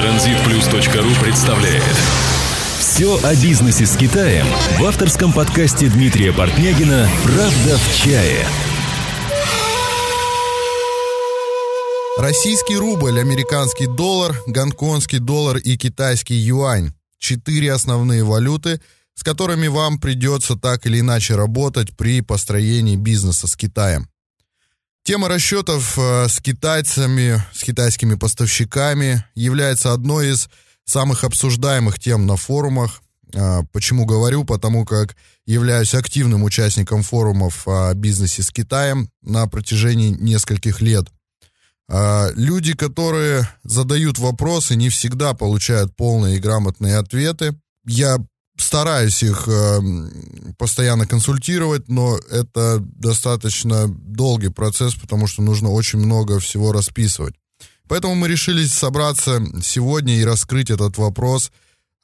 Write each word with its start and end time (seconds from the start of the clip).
Транзитплюс.ру 0.00 1.22
представляет 1.22 1.82
Все 2.78 3.22
о 3.22 3.34
бизнесе 3.34 3.84
с 3.84 3.98
Китаем 3.98 4.46
в 4.78 4.84
авторском 4.86 5.30
подкасте 5.30 5.90
Дмитрия 5.90 6.32
Портнягина 6.32 7.06
«Правда 7.22 7.76
в 7.76 7.96
чае» 7.98 8.46
Российский 12.16 12.78
рубль, 12.78 13.20
американский 13.20 13.86
доллар, 13.86 14.34
гонконгский 14.46 15.18
доллар 15.18 15.58
и 15.58 15.76
китайский 15.76 16.34
юань. 16.34 16.94
Четыре 17.18 17.70
основные 17.70 18.24
валюты, 18.24 18.80
с 19.14 19.22
которыми 19.22 19.66
вам 19.66 19.98
придется 19.98 20.56
так 20.56 20.86
или 20.86 21.00
иначе 21.00 21.34
работать 21.34 21.94
при 21.94 22.22
построении 22.22 22.96
бизнеса 22.96 23.46
с 23.46 23.54
Китаем. 23.54 24.09
Тема 25.02 25.28
расчетов 25.28 25.98
э, 25.98 26.28
с 26.28 26.40
китайцами, 26.40 27.42
с 27.52 27.62
китайскими 27.62 28.14
поставщиками 28.14 29.24
является 29.34 29.92
одной 29.92 30.32
из 30.32 30.48
самых 30.84 31.24
обсуждаемых 31.24 31.98
тем 31.98 32.26
на 32.26 32.36
форумах. 32.36 33.02
Э, 33.32 33.62
почему 33.72 34.04
говорю? 34.04 34.44
Потому 34.44 34.84
как 34.84 35.16
являюсь 35.46 35.94
активным 35.94 36.44
участником 36.44 37.02
форумов 37.02 37.66
о 37.66 37.92
бизнесе 37.94 38.42
с 38.42 38.50
Китаем 38.50 39.10
на 39.22 39.46
протяжении 39.46 40.10
нескольких 40.10 40.80
лет– 40.80 41.06
а, 41.92 42.30
люди, 42.36 42.74
которые 42.74 43.48
задают 43.64 44.18
вопросы, 44.18 44.76
не 44.76 44.90
всегда 44.90 45.34
получают 45.34 45.96
полные 45.96 46.36
и 46.36 46.40
грамотные 46.40 46.96
ответы. 46.96 47.58
Я 47.84 48.18
стараюсь 48.60 49.22
их 49.22 49.48
э, 49.48 49.80
постоянно 50.58 51.06
консультировать, 51.06 51.88
но 51.88 52.18
это 52.30 52.78
достаточно 52.78 53.88
долгий 53.88 54.48
процесс, 54.48 54.94
потому 54.94 55.26
что 55.26 55.42
нужно 55.42 55.70
очень 55.70 55.98
много 55.98 56.38
всего 56.40 56.72
расписывать. 56.72 57.34
Поэтому 57.88 58.14
мы 58.14 58.28
решили 58.28 58.64
собраться 58.66 59.42
сегодня 59.62 60.16
и 60.16 60.24
раскрыть 60.24 60.70
этот 60.70 60.98
вопрос 60.98 61.50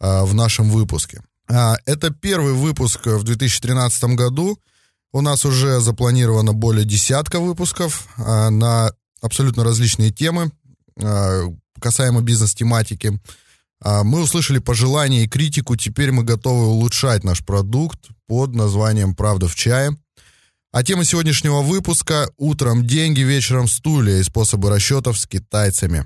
э, 0.01 0.23
в 0.24 0.34
нашем 0.34 0.71
выпуске. 0.71 1.23
А, 1.49 1.77
это 1.87 2.10
первый 2.10 2.54
выпуск 2.54 3.07
в 3.07 3.23
2013 3.23 4.16
году. 4.16 4.59
У 5.12 5.21
нас 5.21 5.45
уже 5.45 5.80
запланировано 5.80 6.52
более 6.52 6.84
десятка 6.84 7.40
выпусков 7.40 8.09
а, 8.16 8.51
на 8.51 8.90
абсолютно 9.23 9.65
различные 9.65 10.10
темы 10.10 10.51
а, 11.01 11.45
касаемо 11.80 12.21
бизнес-тематики. 12.21 13.21
А, 13.82 14.05
мы 14.05 14.23
услышали 14.23 14.59
пожелания 14.59 15.24
и 15.24 15.29
критику, 15.29 15.77
теперь 15.77 16.13
мы 16.13 16.23
готовы 16.24 16.66
улучшать 16.66 17.24
наш 17.24 17.45
продукт 17.45 17.99
под 18.27 18.55
названием 18.55 19.15
«Правда 19.15 19.49
в 19.49 19.55
чае». 19.55 19.96
А 20.73 20.83
тема 20.83 21.05
сегодняшнего 21.05 21.63
выпуска– 21.63 22.29
утром 22.37 22.87
деньги, 22.87 23.21
вечером 23.21 23.66
стулья 23.68 24.18
и 24.18 24.23
способы 24.23 24.68
расчетов 24.68 25.18
с 25.18 25.27
китайцами. 25.27 26.05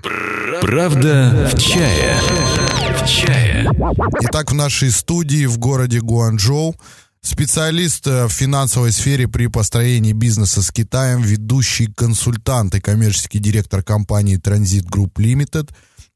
Правда 0.61 1.49
в 1.51 1.59
чае. 1.59 2.17
В 3.01 3.05
чае. 3.05 3.69
Итак, 4.21 4.51
в 4.51 4.53
нашей 4.55 4.91
студии 4.91 5.45
в 5.45 5.57
городе 5.57 5.99
Гуанчжоу 5.99 6.75
Специалист 7.23 8.07
э, 8.07 8.25
в 8.25 8.31
финансовой 8.31 8.91
сфере 8.91 9.27
при 9.27 9.45
построении 9.45 10.11
бизнеса 10.11 10.63
с 10.63 10.71
Китаем, 10.71 11.21
ведущий 11.21 11.85
консультант 11.85 12.73
и 12.73 12.81
коммерческий 12.81 13.37
директор 13.37 13.83
компании 13.83 14.39
Transit 14.39 14.89
Group 14.89 15.13
Limited 15.17 15.69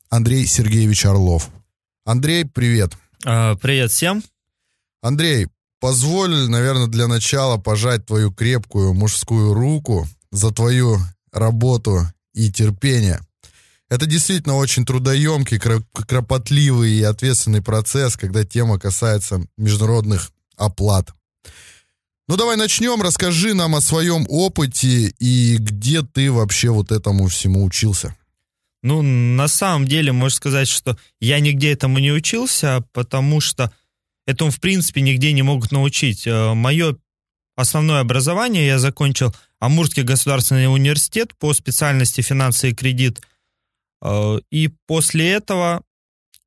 Андрей 0.09 0.45
Сергеевич 0.45 1.05
Орлов. 1.05 1.49
Андрей, 2.05 2.45
привет. 2.45 2.93
А, 3.25 3.55
привет 3.55 3.91
всем. 3.91 4.23
Андрей, 5.01 5.47
позволь, 5.79 6.49
наверное, 6.49 6.87
для 6.87 7.07
начала 7.07 7.57
пожать 7.57 8.05
твою 8.05 8.31
крепкую 8.31 8.93
мужскую 8.93 9.53
руку 9.53 10.07
за 10.31 10.51
твою 10.51 10.97
работу 11.31 12.01
и 12.33 12.51
терпение. 12.51 13.21
Это 13.89 14.05
действительно 14.05 14.55
очень 14.55 14.85
трудоемкий, 14.85 15.59
кропотливый 15.59 16.91
и 16.91 17.03
ответственный 17.03 17.61
процесс, 17.61 18.17
когда 18.17 18.43
тема 18.43 18.79
касается 18.79 19.45
международных 19.57 20.31
оплат. 20.57 21.13
Ну 22.27 22.37
давай 22.37 22.57
начнем, 22.57 23.01
расскажи 23.01 23.53
нам 23.53 23.75
о 23.75 23.81
своем 23.81 24.25
опыте 24.27 25.13
и 25.19 25.57
где 25.57 26.01
ты 26.01 26.31
вообще 26.31 26.69
вот 26.71 26.91
этому 26.91 27.27
всему 27.27 27.63
учился. 27.63 28.15
Ну, 28.85 29.01
на 29.01 29.47
самом 29.47 29.87
деле, 29.87 30.11
можно 30.11 30.35
сказать, 30.35 30.67
что 30.67 30.95
я 31.19 31.39
нигде 31.39 31.71
этому 31.71 31.97
не 31.97 32.11
учился, 32.11 32.83
потому 32.93 33.41
что 33.41 33.73
этому, 34.27 34.51
в 34.51 34.59
принципе, 34.59 35.01
нигде 35.01 35.31
не 35.31 35.41
могут 35.41 35.71
научить. 35.71 36.27
Э, 36.27 36.53
Мое 36.53 36.95
основное 37.55 38.01
образование 38.01 38.67
я 38.67 38.77
закончил 38.77 39.35
Амурский 39.59 40.03
государственный 40.03 40.71
университет 40.71 41.33
по 41.39 41.51
специальности 41.55 42.21
финансы 42.21 42.69
и 42.69 42.75
кредит. 42.75 43.23
Э, 44.03 44.37
и 44.51 44.69
после 44.85 45.31
этого 45.31 45.81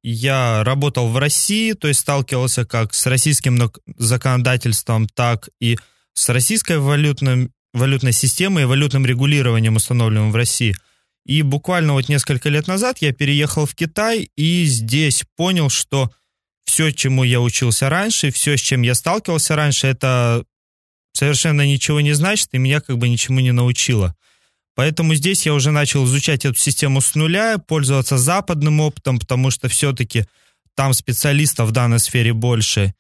я 0.05 0.63
работал 0.63 1.09
в 1.09 1.17
России, 1.19 1.73
то 1.73 1.89
есть 1.89 1.99
сталкивался 1.99 2.65
как 2.65 2.95
с 2.95 3.05
российским 3.07 3.69
законодательством, 3.97 5.09
так 5.09 5.49
и 5.59 5.77
с 6.15 6.29
российской 6.29 6.79
валютной, 6.79 7.51
валютной 7.73 8.13
системой 8.13 8.63
и 8.63 8.67
валютным 8.67 9.05
регулированием, 9.05 9.75
установленным 9.75 10.31
в 10.31 10.37
России. 10.37 10.77
И 11.29 11.43
буквально 11.43 11.93
вот 11.93 12.09
несколько 12.09 12.49
лет 12.49 12.67
назад 12.69 12.99
я 13.01 13.13
переехал 13.13 13.67
в 13.67 13.75
Китай 13.75 14.31
и 14.35 14.65
здесь 14.65 15.25
понял, 15.37 15.69
что 15.69 16.11
все, 16.65 16.91
чему 16.91 17.23
я 17.23 17.41
учился 17.43 17.91
раньше, 17.91 18.31
все, 18.31 18.57
с 18.57 18.61
чем 18.61 18.81
я 18.81 18.95
сталкивался 18.95 19.55
раньше, 19.55 19.89
это 19.89 20.43
совершенно 21.13 21.67
ничего 21.67 22.01
не 22.01 22.15
значит 22.15 22.49
и 22.53 22.59
меня 22.59 22.81
как 22.81 22.97
бы 22.97 23.11
ничему 23.11 23.41
не 23.41 23.53
научило. 23.53 24.17
Поэтому 24.75 25.15
здесь 25.15 25.45
я 25.45 25.53
уже 25.53 25.71
начал 25.71 26.07
изучать 26.07 26.47
эту 26.47 26.57
систему 26.59 27.03
с 27.03 27.15
нуля, 27.15 27.59
пользоваться 27.59 28.17
западным 28.17 28.81
опытом, 28.81 29.19
потому 29.19 29.51
что 29.51 29.69
все-таки 29.69 30.25
там 30.75 30.95
специалистов 30.95 31.69
в 31.69 31.73
данной 31.73 31.99
сфере 31.99 32.33
больше. 32.33 32.95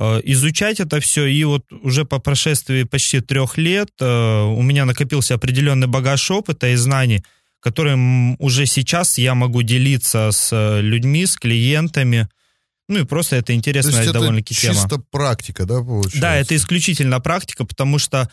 Э, 0.00 0.20
изучать 0.24 0.80
это 0.80 0.98
все, 0.98 1.26
и 1.26 1.44
вот 1.44 1.70
уже 1.70 2.04
по 2.04 2.18
прошествии 2.18 2.82
почти 2.82 3.20
трех 3.20 3.56
лет 3.56 3.90
э, 4.00 4.42
у 4.42 4.62
меня 4.62 4.84
накопился 4.84 5.34
определенный 5.34 5.86
багаж 5.86 6.28
опыта 6.30 6.68
и 6.68 6.74
знаний, 6.74 7.22
которым 7.62 8.36
уже 8.40 8.66
сейчас 8.66 9.18
я 9.18 9.34
могу 9.34 9.62
делиться 9.62 10.30
с 10.32 10.50
э, 10.52 10.80
людьми, 10.80 11.24
с 11.24 11.36
клиентами. 11.36 12.28
Ну 12.88 13.00
и 13.00 13.04
просто 13.04 13.36
это 13.36 13.54
интересная 13.54 14.12
довольно-таки 14.12 14.54
тема. 14.54 14.74
чисто 14.74 14.98
практика, 14.98 15.64
да, 15.64 15.76
получается? 15.76 16.20
Да, 16.20 16.36
это 16.36 16.54
исключительно 16.56 17.20
практика, 17.20 17.64
потому 17.64 17.98
что 17.98 18.30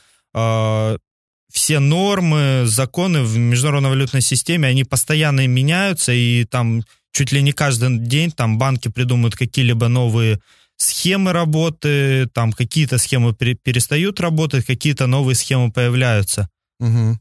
все 1.51 1.79
нормы, 1.79 2.63
законы 2.65 3.23
в 3.23 3.37
международной 3.37 3.89
валютной 3.89 4.21
системе, 4.21 4.67
они 4.67 4.83
постоянно 4.83 5.47
меняются, 5.47 6.11
и 6.11 6.45
там 6.45 6.83
чуть 7.11 7.31
ли 7.31 7.41
не 7.41 7.51
каждый 7.51 7.97
день 7.97 8.31
там 8.31 8.57
банки 8.57 8.87
придумывают 8.87 9.35
какие-либо 9.35 9.87
новые 9.87 10.39
схемы 10.77 11.33
работы, 11.33 12.27
там 12.33 12.53
какие-то 12.53 12.97
схемы 12.97 13.33
перестают 13.33 14.19
работать, 14.19 14.65
какие-то 14.65 15.07
новые 15.07 15.35
схемы 15.35 15.71
появляются. 15.71 16.49
Угу. 16.79 17.19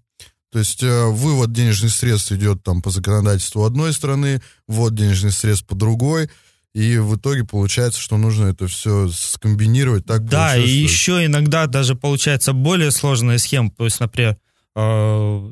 То 0.51 0.59
есть 0.59 0.83
э, 0.83 1.07
вывод 1.07 1.53
денежных 1.53 1.93
средств 1.93 2.33
идет 2.33 2.63
там 2.63 2.81
по 2.81 2.91
законодательству 2.91 3.65
одной 3.65 3.93
страны, 3.93 4.41
ввод 4.67 4.95
денежных 4.95 5.35
средств 5.35 5.67
по 5.67 5.75
другой, 5.75 6.31
и 6.75 6.97
в 6.99 7.17
итоге 7.17 7.45
получается, 7.45 8.01
что 8.01 8.17
нужно 8.17 8.47
это 8.47 8.67
все 8.67 9.09
скомбинировать 9.09 10.07
так. 10.07 10.25
Да, 10.25 10.57
и 10.57 10.69
еще 10.69 11.25
иногда 11.25 11.67
даже 11.67 11.95
получается 11.95 12.53
более 12.53 12.91
сложная 12.91 13.39
схема. 13.39 13.71
То 13.71 13.85
есть, 13.85 14.01
например, 14.01 14.39
э, 14.75 14.81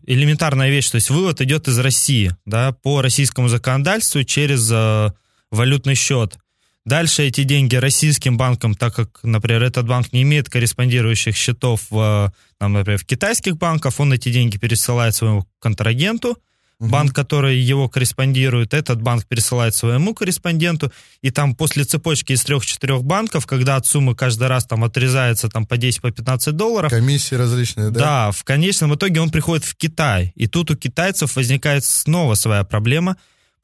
элементарная 0.06 0.70
вещь, 0.70 0.90
то 0.90 0.96
есть 0.96 1.10
вывод 1.10 1.40
идет 1.40 1.68
из 1.68 1.78
России, 1.78 2.34
да, 2.46 2.72
по 2.72 3.02
российскому 3.02 3.48
законодательству 3.48 4.24
через 4.24 4.70
э, 4.72 5.12
валютный 5.50 5.94
счет. 5.94 6.38
Дальше 6.86 7.24
эти 7.24 7.42
деньги 7.42 7.74
российским 7.76 8.38
банкам, 8.38 8.74
так 8.74 8.94
как, 8.94 9.18
например, 9.24 9.64
этот 9.64 9.86
банк 9.86 10.12
не 10.12 10.22
имеет 10.22 10.48
корреспондирующих 10.48 11.36
счетов, 11.36 11.82
в, 11.90 12.32
например, 12.60 12.98
в 12.98 13.04
китайских 13.04 13.56
банках, 13.58 13.98
он 13.98 14.12
эти 14.12 14.32
деньги 14.32 14.56
пересылает 14.56 15.14
своему 15.14 15.46
контрагенту, 15.58 16.38
Угу. 16.78 16.90
Банк, 16.90 17.14
который 17.14 17.56
его 17.58 17.88
корреспондирует, 17.88 18.74
этот 18.74 19.00
банк 19.00 19.24
пересылает 19.26 19.74
своему 19.74 20.14
корреспонденту, 20.14 20.92
и 21.22 21.30
там 21.30 21.54
после 21.54 21.84
цепочки 21.84 22.32
из 22.32 22.44
трех-четырех 22.44 23.02
банков, 23.02 23.46
когда 23.46 23.76
от 23.76 23.86
суммы 23.86 24.14
каждый 24.14 24.48
раз 24.48 24.66
там 24.66 24.84
отрезается 24.84 25.48
там 25.48 25.64
по 25.64 25.78
10, 25.78 26.02
по 26.02 26.10
15 26.10 26.54
долларов. 26.54 26.90
Комиссии 26.90 27.34
различные, 27.34 27.90
да? 27.90 28.00
Да, 28.00 28.30
в 28.30 28.44
конечном 28.44 28.94
итоге 28.94 29.22
он 29.22 29.30
приходит 29.30 29.64
в 29.64 29.74
Китай, 29.74 30.32
и 30.36 30.46
тут 30.48 30.70
у 30.70 30.76
китайцев 30.76 31.34
возникает 31.36 31.82
снова 31.82 32.34
своя 32.34 32.62
проблема, 32.62 33.16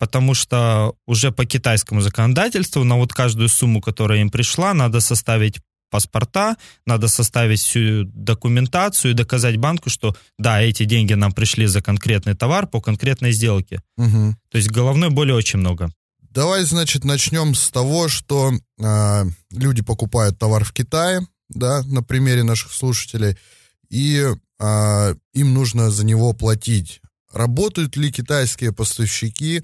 потому 0.03 0.35
что 0.35 0.97
уже 1.07 1.31
по 1.31 1.45
китайскому 1.45 2.01
законодательству 2.01 2.83
на 2.83 2.97
вот 2.97 3.13
каждую 3.13 3.49
сумму, 3.49 3.81
которая 3.81 4.19
им 4.19 4.31
пришла, 4.31 4.75
надо 4.75 5.01
составить 5.01 5.61
паспорта, 5.91 6.57
надо 6.87 7.07
составить 7.07 7.61
всю 7.61 8.03
документацию 8.07 9.13
и 9.13 9.15
доказать 9.15 9.59
банку, 9.59 9.91
что 9.91 10.17
да, 10.41 10.61
эти 10.61 10.87
деньги 10.87 11.13
нам 11.13 11.31
пришли 11.31 11.67
за 11.67 11.83
конкретный 11.83 12.35
товар 12.35 12.67
по 12.67 12.81
конкретной 12.81 13.31
сделке. 13.31 13.81
Угу. 13.97 14.35
То 14.51 14.59
есть 14.59 14.73
головной 14.73 15.11
боли 15.11 15.31
очень 15.31 15.61
много. 15.61 15.89
Давай, 16.19 16.65
значит, 16.65 17.05
начнем 17.05 17.55
с 17.55 17.71
того, 17.71 18.09
что 18.09 18.51
э, 18.81 19.25
люди 19.53 19.83
покупают 19.83 20.37
товар 20.37 20.65
в 20.65 20.73
Китае, 20.73 21.21
да, 21.49 21.85
на 21.85 22.03
примере 22.03 22.43
наших 22.43 22.73
слушателей, 22.73 23.37
и 23.89 24.27
э, 24.59 25.15
им 25.33 25.55
нужно 25.55 25.93
за 25.93 26.05
него 26.05 26.33
платить. 26.33 27.01
Работают 27.33 27.97
ли 27.97 28.11
китайские 28.11 28.73
поставщики 28.73 29.63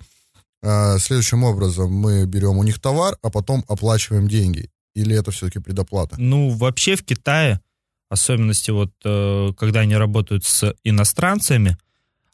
следующим 0.62 1.44
образом. 1.44 1.92
Мы 1.92 2.26
берем 2.26 2.58
у 2.58 2.64
них 2.64 2.80
товар, 2.80 3.16
а 3.22 3.30
потом 3.30 3.64
оплачиваем 3.68 4.28
деньги. 4.28 4.70
Или 4.94 5.16
это 5.16 5.30
все-таки 5.30 5.60
предоплата? 5.60 6.16
Ну, 6.18 6.50
вообще 6.50 6.96
в 6.96 7.04
Китае, 7.04 7.60
особенности 8.08 8.70
вот, 8.70 8.90
э, 9.04 9.52
когда 9.56 9.80
они 9.80 9.96
работают 9.96 10.44
с 10.44 10.74
иностранцами, 10.84 11.76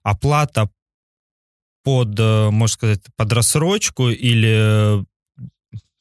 оплата 0.03 0.71
под, 1.83 2.19
э, 2.19 2.51
можно 2.51 2.73
сказать, 2.73 3.01
под 3.17 3.33
рассрочку 3.33 4.09
или 4.09 5.01
э, 5.01 5.05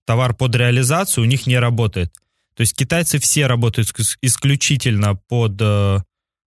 товар 0.05 0.35
под 0.35 0.55
реализацию 0.55 1.23
у 1.23 1.27
них 1.27 1.47
не 1.47 1.59
работает. 1.59 2.13
То 2.55 2.61
есть 2.61 2.75
китайцы 2.75 3.19
все 3.19 3.47
работают 3.47 3.89
исключительно 4.21 5.15
под 5.15 5.57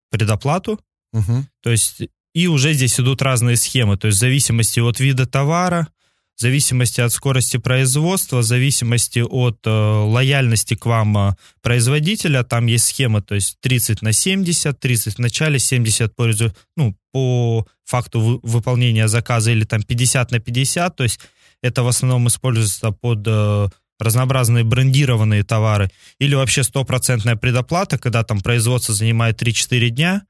предоплату. 0.10 0.80
Угу. 1.14 1.46
То 1.62 1.70
есть 1.70 2.02
и 2.34 2.48
уже 2.48 2.74
здесь 2.74 3.00
идут 3.00 3.22
разные 3.22 3.58
схемы. 3.58 3.98
То 3.98 4.08
есть 4.08 4.18
в 4.18 4.22
зависимости 4.22 4.80
от 4.80 5.00
вида 5.00 5.26
товара, 5.26 5.88
в 6.36 6.42
зависимости 6.42 7.02
от 7.02 7.12
скорости 7.12 7.58
производства, 7.58 8.38
в 8.38 8.44
зависимости 8.44 9.20
от 9.20 9.60
э, 9.66 9.70
лояльности 9.70 10.76
к 10.76 10.86
вам 10.86 11.18
э, 11.18 11.36
производителя, 11.62 12.44
там 12.44 12.66
есть 12.66 12.86
схема, 12.86 13.22
то 13.22 13.36
есть 13.36 13.58
30 13.62 14.02
на 14.02 14.12
70, 14.12 14.80
30 14.80 15.16
в 15.16 15.20
начале, 15.20 15.60
70 15.60 16.16
по, 16.16 16.28
ну, 16.76 16.96
по 17.12 17.68
факту 17.86 18.20
вы, 18.20 18.40
выполнения 18.42 19.08
заказа 19.08 19.52
или 19.52 19.66
там 19.66 19.84
50 19.84 20.32
на 20.32 20.40
50, 20.40 20.96
то 20.96 21.04
есть 21.04 21.20
это 21.62 21.84
в 21.84 21.88
основном 21.88 22.28
используется 22.28 22.92
под 22.92 23.20
э, 23.28 23.68
разнообразные 24.00 24.64
брендированные 24.64 25.44
товары, 25.44 25.92
или 26.18 26.34
вообще 26.34 26.64
стопроцентная 26.64 27.36
предоплата, 27.36 28.00
когда 28.00 28.24
там 28.24 28.42
производство 28.42 28.96
занимает 28.96 29.40
3-4 29.40 29.90
дня, 29.90 30.24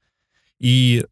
и 0.60 1.06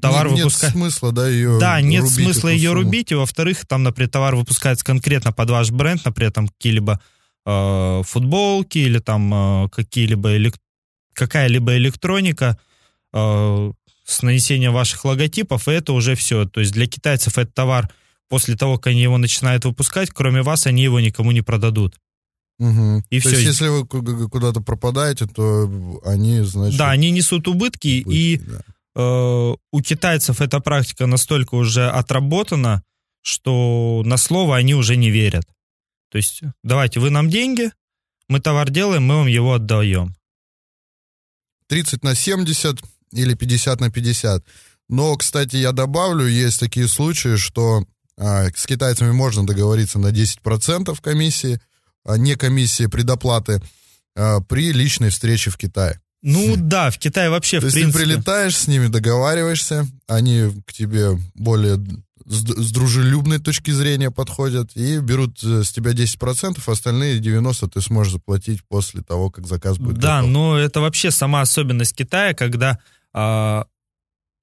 товар 0.00 0.28
нет, 0.28 0.38
выпускать. 0.38 0.74
Нет 0.74 0.82
смысла, 0.82 1.12
да, 1.12 1.28
ее 1.28 1.58
Да, 1.58 1.80
нет 1.80 2.08
смысла 2.08 2.48
ее 2.48 2.70
сумму. 2.70 2.82
рубить, 2.82 3.12
и 3.12 3.14
во-вторых, 3.14 3.66
там, 3.66 3.82
например, 3.82 4.10
товар 4.10 4.36
выпускается 4.36 4.84
конкретно 4.84 5.32
под 5.32 5.50
ваш 5.50 5.70
бренд, 5.70 6.04
например, 6.04 6.32
там 6.32 6.48
какие-либо 6.48 7.00
э, 7.46 8.02
футболки 8.04 8.78
или 8.78 8.98
там 8.98 9.64
э, 9.64 9.68
какие-либо 9.70 10.36
элек... 10.36 10.56
какая-либо 11.14 11.76
электроника 11.76 12.58
э, 13.12 13.72
с 14.04 14.22
нанесением 14.22 14.72
ваших 14.72 15.04
логотипов, 15.04 15.68
и 15.68 15.72
это 15.72 15.92
уже 15.92 16.14
все. 16.14 16.44
То 16.46 16.60
есть 16.60 16.72
для 16.72 16.86
китайцев 16.86 17.38
этот 17.38 17.54
товар 17.54 17.90
после 18.28 18.56
того, 18.56 18.76
как 18.76 18.88
они 18.88 19.02
его 19.02 19.18
начинают 19.18 19.64
выпускать, 19.64 20.10
кроме 20.10 20.42
вас, 20.42 20.66
они 20.66 20.82
его 20.82 21.00
никому 21.00 21.30
не 21.30 21.42
продадут. 21.42 21.96
Угу. 22.58 23.02
И 23.10 23.20
то 23.20 23.28
все. 23.28 23.38
есть, 23.38 23.48
если 23.48 23.68
вы 23.68 23.86
куда-то 23.86 24.60
пропадаете, 24.60 25.26
то 25.26 26.00
они, 26.04 26.40
значит... 26.40 26.78
Да, 26.78 26.90
они 26.90 27.10
несут 27.10 27.48
убытки, 27.48 28.02
убытки 28.02 28.16
и 28.16 28.36
да. 28.38 28.60
Э, 28.96 29.54
у 29.72 29.80
китайцев 29.82 30.40
эта 30.40 30.60
практика 30.60 31.06
настолько 31.06 31.54
уже 31.54 31.88
отработана, 31.88 32.82
что 33.22 34.02
на 34.04 34.16
слово 34.16 34.56
они 34.56 34.74
уже 34.74 34.96
не 34.96 35.10
верят. 35.10 35.46
То 36.10 36.18
есть, 36.18 36.42
давайте, 36.62 37.00
вы 37.00 37.10
нам 37.10 37.28
деньги, 37.28 37.70
мы 38.28 38.40
товар 38.40 38.70
делаем, 38.70 39.04
мы 39.04 39.16
вам 39.16 39.26
его 39.26 39.54
отдаем. 39.54 40.14
30 41.68 42.04
на 42.04 42.14
70 42.14 42.78
или 43.12 43.34
50 43.34 43.80
на 43.80 43.90
50. 43.90 44.44
Но, 44.88 45.16
кстати, 45.16 45.56
я 45.56 45.72
добавлю, 45.72 46.26
есть 46.26 46.60
такие 46.60 46.88
случаи, 46.88 47.36
что 47.36 47.84
а, 48.16 48.46
с 48.54 48.66
китайцами 48.66 49.10
можно 49.10 49.46
договориться 49.46 49.98
на 49.98 50.08
10% 50.08 50.96
комиссии, 51.00 51.60
а 52.04 52.18
не 52.18 52.36
комиссии 52.36 52.86
предоплаты, 52.86 53.62
а, 54.14 54.40
при 54.40 54.72
личной 54.72 55.08
встрече 55.08 55.50
в 55.50 55.56
Китае. 55.56 56.00
Ну 56.26 56.56
да, 56.56 56.90
в 56.90 56.98
Китае 56.98 57.28
вообще, 57.28 57.60
То 57.60 57.68
в 57.68 57.72
принципе... 57.72 57.98
ты 57.98 58.04
прилетаешь, 58.04 58.56
с 58.56 58.66
ними 58.66 58.86
договариваешься, 58.86 59.86
они 60.08 60.50
к 60.66 60.72
тебе 60.72 61.18
более 61.34 61.76
с, 62.26 62.40
с 62.40 62.72
дружелюбной 62.72 63.38
точки 63.38 63.70
зрения 63.70 64.10
подходят 64.10 64.70
и 64.74 64.98
берут 64.98 65.42
э, 65.44 65.62
с 65.62 65.70
тебя 65.70 65.92
10%, 65.92 66.58
а 66.66 66.72
остальные 66.72 67.20
90% 67.20 67.68
ты 67.68 67.80
сможешь 67.82 68.14
заплатить 68.14 68.64
после 68.66 69.02
того, 69.02 69.30
как 69.30 69.46
заказ 69.46 69.78
будет 69.78 69.98
Да, 69.98 70.20
готов. 70.20 70.30
но 70.30 70.58
это 70.58 70.80
вообще 70.80 71.10
сама 71.10 71.42
особенность 71.42 71.94
Китая, 71.94 72.32
когда 72.32 72.78
а, 73.12 73.66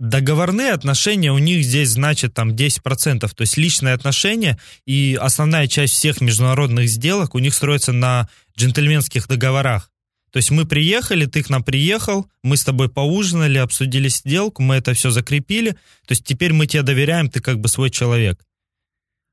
договорные 0.02 0.72
отношения 0.72 1.32
у 1.32 1.38
них 1.38 1.64
здесь 1.64 1.90
значит 1.90 2.34
там 2.34 2.52
10%, 2.52 3.20
то 3.20 3.42
есть 3.42 3.58
личные 3.58 3.94
отношения 3.94 4.60
и 4.86 5.18
основная 5.20 5.68
часть 5.68 5.94
всех 5.94 6.22
международных 6.22 6.90
сделок 6.90 7.36
у 7.36 7.40
них 7.40 7.54
строится 7.54 7.92
на 7.92 8.28
джентльменских 8.58 9.28
договорах. 9.28 9.91
То 10.32 10.38
есть 10.38 10.50
мы 10.50 10.66
приехали, 10.66 11.26
ты 11.26 11.44
к 11.44 11.50
нам 11.50 11.64
приехал, 11.64 12.26
мы 12.42 12.56
с 12.56 12.64
тобой 12.64 12.90
поужинали, 12.90 13.58
обсудили 13.58 14.08
сделку, 14.08 14.62
мы 14.62 14.76
это 14.76 14.94
все 14.94 15.12
закрепили. 15.12 15.72
То 16.08 16.12
есть 16.12 16.24
теперь 16.24 16.54
мы 16.54 16.68
тебе 16.68 16.84
доверяем, 16.84 17.30
ты 17.30 17.42
как 17.42 17.60
бы 17.60 17.68
свой 17.68 17.90
человек. 17.90 18.42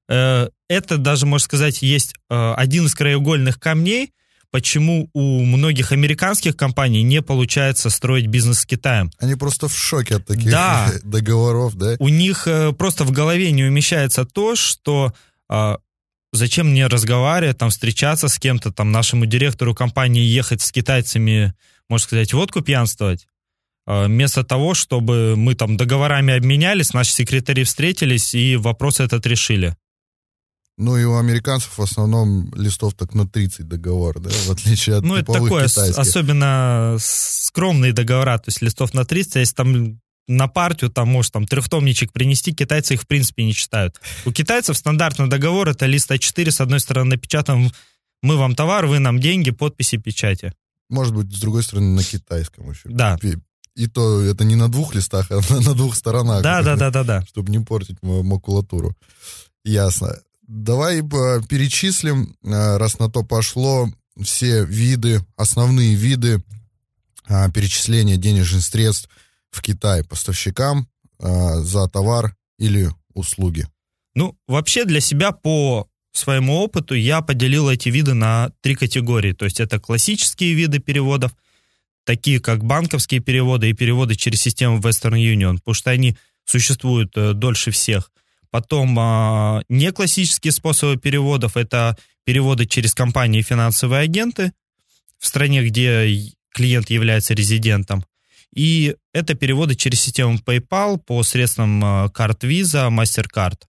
Э, 0.08 0.48
это 0.68 0.98
даже, 0.98 1.24
можно 1.24 1.44
сказать, 1.44 1.82
есть 1.82 2.14
э, 2.28 2.52
один 2.56 2.86
из 2.86 2.96
краеугольных 2.96 3.60
камней, 3.60 4.12
почему 4.50 5.08
у 5.12 5.44
многих 5.44 5.92
американских 5.92 6.56
компаний 6.56 7.04
не 7.04 7.22
получается 7.22 7.90
строить 7.90 8.26
бизнес 8.26 8.60
с 8.60 8.66
Китаем. 8.66 9.12
Они 9.18 9.36
просто 9.36 9.68
в 9.68 9.76
шоке 9.76 10.16
от 10.16 10.26
таких 10.26 10.50
да. 10.50 10.90
договоров, 11.04 11.76
да? 11.76 11.94
У 12.00 12.08
них 12.08 12.48
э, 12.48 12.72
просто 12.72 13.04
в 13.04 13.12
голове 13.12 13.52
не 13.52 13.62
умещается 13.64 14.24
то, 14.24 14.56
что 14.56 15.14
зачем 16.32 16.70
мне 16.70 16.86
разговаривать, 16.86 17.58
там, 17.58 17.70
встречаться 17.70 18.28
с 18.28 18.38
кем-то, 18.38 18.72
там, 18.72 18.92
нашему 18.92 19.26
директору 19.26 19.74
компании 19.74 20.22
ехать 20.22 20.60
с 20.62 20.72
китайцами, 20.72 21.54
можно 21.88 22.04
сказать, 22.04 22.32
водку 22.32 22.60
пьянствовать, 22.60 23.26
а, 23.86 24.06
вместо 24.06 24.44
того, 24.44 24.74
чтобы 24.74 25.34
мы 25.36 25.54
там 25.54 25.76
договорами 25.76 26.34
обменялись, 26.34 26.92
наши 26.92 27.12
секретари 27.12 27.64
встретились 27.64 28.34
и 28.34 28.56
вопрос 28.56 29.00
этот 29.00 29.26
решили. 29.26 29.76
Ну 30.76 30.96
и 30.96 31.04
у 31.04 31.16
американцев 31.16 31.76
в 31.76 31.82
основном 31.82 32.54
листов 32.54 32.94
так 32.94 33.12
на 33.12 33.26
30 33.26 33.66
договор, 33.66 34.20
да, 34.20 34.30
в 34.30 34.50
отличие 34.50 34.96
от 34.96 35.04
Ну 35.04 35.16
это 35.16 35.32
такое, 35.32 35.66
китайских. 35.66 35.98
особенно 35.98 36.96
скромные 37.00 37.92
договора, 37.92 38.38
то 38.38 38.44
есть 38.48 38.62
листов 38.62 38.94
на 38.94 39.04
30, 39.04 39.36
а 39.36 39.40
если 39.40 39.54
там 39.54 40.00
на 40.28 40.46
партию, 40.46 40.90
там, 40.90 41.08
может, 41.08 41.32
там, 41.32 41.46
трехтомничек 41.46 42.12
принести, 42.12 42.52
китайцы 42.52 42.94
их, 42.94 43.02
в 43.02 43.06
принципе, 43.06 43.44
не 43.44 43.54
читают. 43.54 44.00
У 44.26 44.32
китайцев 44.32 44.76
стандартный 44.76 45.28
договор, 45.28 45.68
это 45.70 45.86
лист 45.86 46.10
А4, 46.10 46.50
с 46.50 46.60
одной 46.60 46.80
стороны, 46.80 47.10
напечатан, 47.10 47.72
мы 48.22 48.36
вам 48.36 48.54
товар, 48.54 48.86
вы 48.86 48.98
нам 48.98 49.20
деньги, 49.20 49.50
подписи, 49.50 49.96
печати. 49.96 50.52
Может 50.90 51.14
быть, 51.14 51.34
с 51.34 51.40
другой 51.40 51.62
стороны, 51.62 51.96
на 51.96 52.04
китайском 52.04 52.70
еще. 52.70 52.82
Да. 52.84 53.18
И 53.74 53.86
то 53.86 54.20
это 54.22 54.44
не 54.44 54.56
на 54.56 54.68
двух 54.68 54.94
листах, 54.94 55.30
а 55.30 55.40
на 55.50 55.74
двух 55.74 55.96
сторонах. 55.96 56.42
Да, 56.42 56.62
да, 56.62 56.76
да, 56.76 56.90
да, 56.90 57.04
да. 57.04 57.22
Чтобы 57.22 57.50
не 57.50 57.60
портить 57.60 57.98
макулатуру. 58.02 58.94
Ясно. 59.64 60.18
Давай 60.46 61.00
э, 61.00 61.02
перечислим, 61.48 62.34
э, 62.42 62.76
раз 62.76 62.98
на 62.98 63.10
то 63.10 63.22
пошло, 63.22 63.88
все 64.22 64.64
виды, 64.64 65.20
основные 65.36 65.94
виды 65.94 66.42
а, 67.26 67.50
перечисления 67.50 68.16
денежных 68.16 68.64
средств– 68.64 69.08
в 69.50 69.62
Китай 69.62 70.04
поставщикам 70.04 70.88
э, 71.20 71.60
за 71.60 71.88
товар 71.88 72.36
или 72.58 72.90
услуги? 73.14 73.66
Ну, 74.14 74.36
вообще 74.46 74.84
для 74.84 75.00
себя 75.00 75.32
по 75.32 75.88
своему 76.12 76.58
опыту 76.58 76.94
я 76.94 77.20
поделил 77.20 77.68
эти 77.68 77.88
виды 77.88 78.14
на 78.14 78.50
три 78.60 78.74
категории. 78.74 79.32
То 79.32 79.44
есть 79.44 79.60
это 79.60 79.78
классические 79.78 80.54
виды 80.54 80.78
переводов, 80.78 81.32
такие 82.04 82.40
как 82.40 82.64
банковские 82.64 83.20
переводы 83.20 83.70
и 83.70 83.74
переводы 83.74 84.14
через 84.16 84.42
систему 84.42 84.80
Western 84.80 85.14
Union, 85.14 85.58
потому 85.58 85.74
что 85.74 85.90
они 85.90 86.16
существуют 86.44 87.16
э, 87.16 87.32
дольше 87.34 87.70
всех. 87.70 88.10
Потом 88.50 88.98
э, 88.98 89.62
неклассические 89.68 90.52
способы 90.52 90.98
переводов– 90.98 91.56
это 91.56 91.96
переводы 92.24 92.66
через 92.66 92.94
компании 92.94 93.40
и 93.40 93.44
финансовые 93.44 94.02
агенты 94.02 94.52
в 95.18 95.26
стране, 95.26 95.62
где 95.64 96.32
клиент 96.54 96.90
является 96.90 97.34
резидентом. 97.34 98.04
И 98.58 98.96
это 99.12 99.34
переводы 99.34 99.76
через 99.76 100.00
систему 100.00 100.36
PayPal 100.44 100.98
по 100.98 101.22
средствам 101.22 101.84
э, 101.84 102.10
карт 102.10 102.42
Visa, 102.42 102.90
MasterCard. 102.90 103.60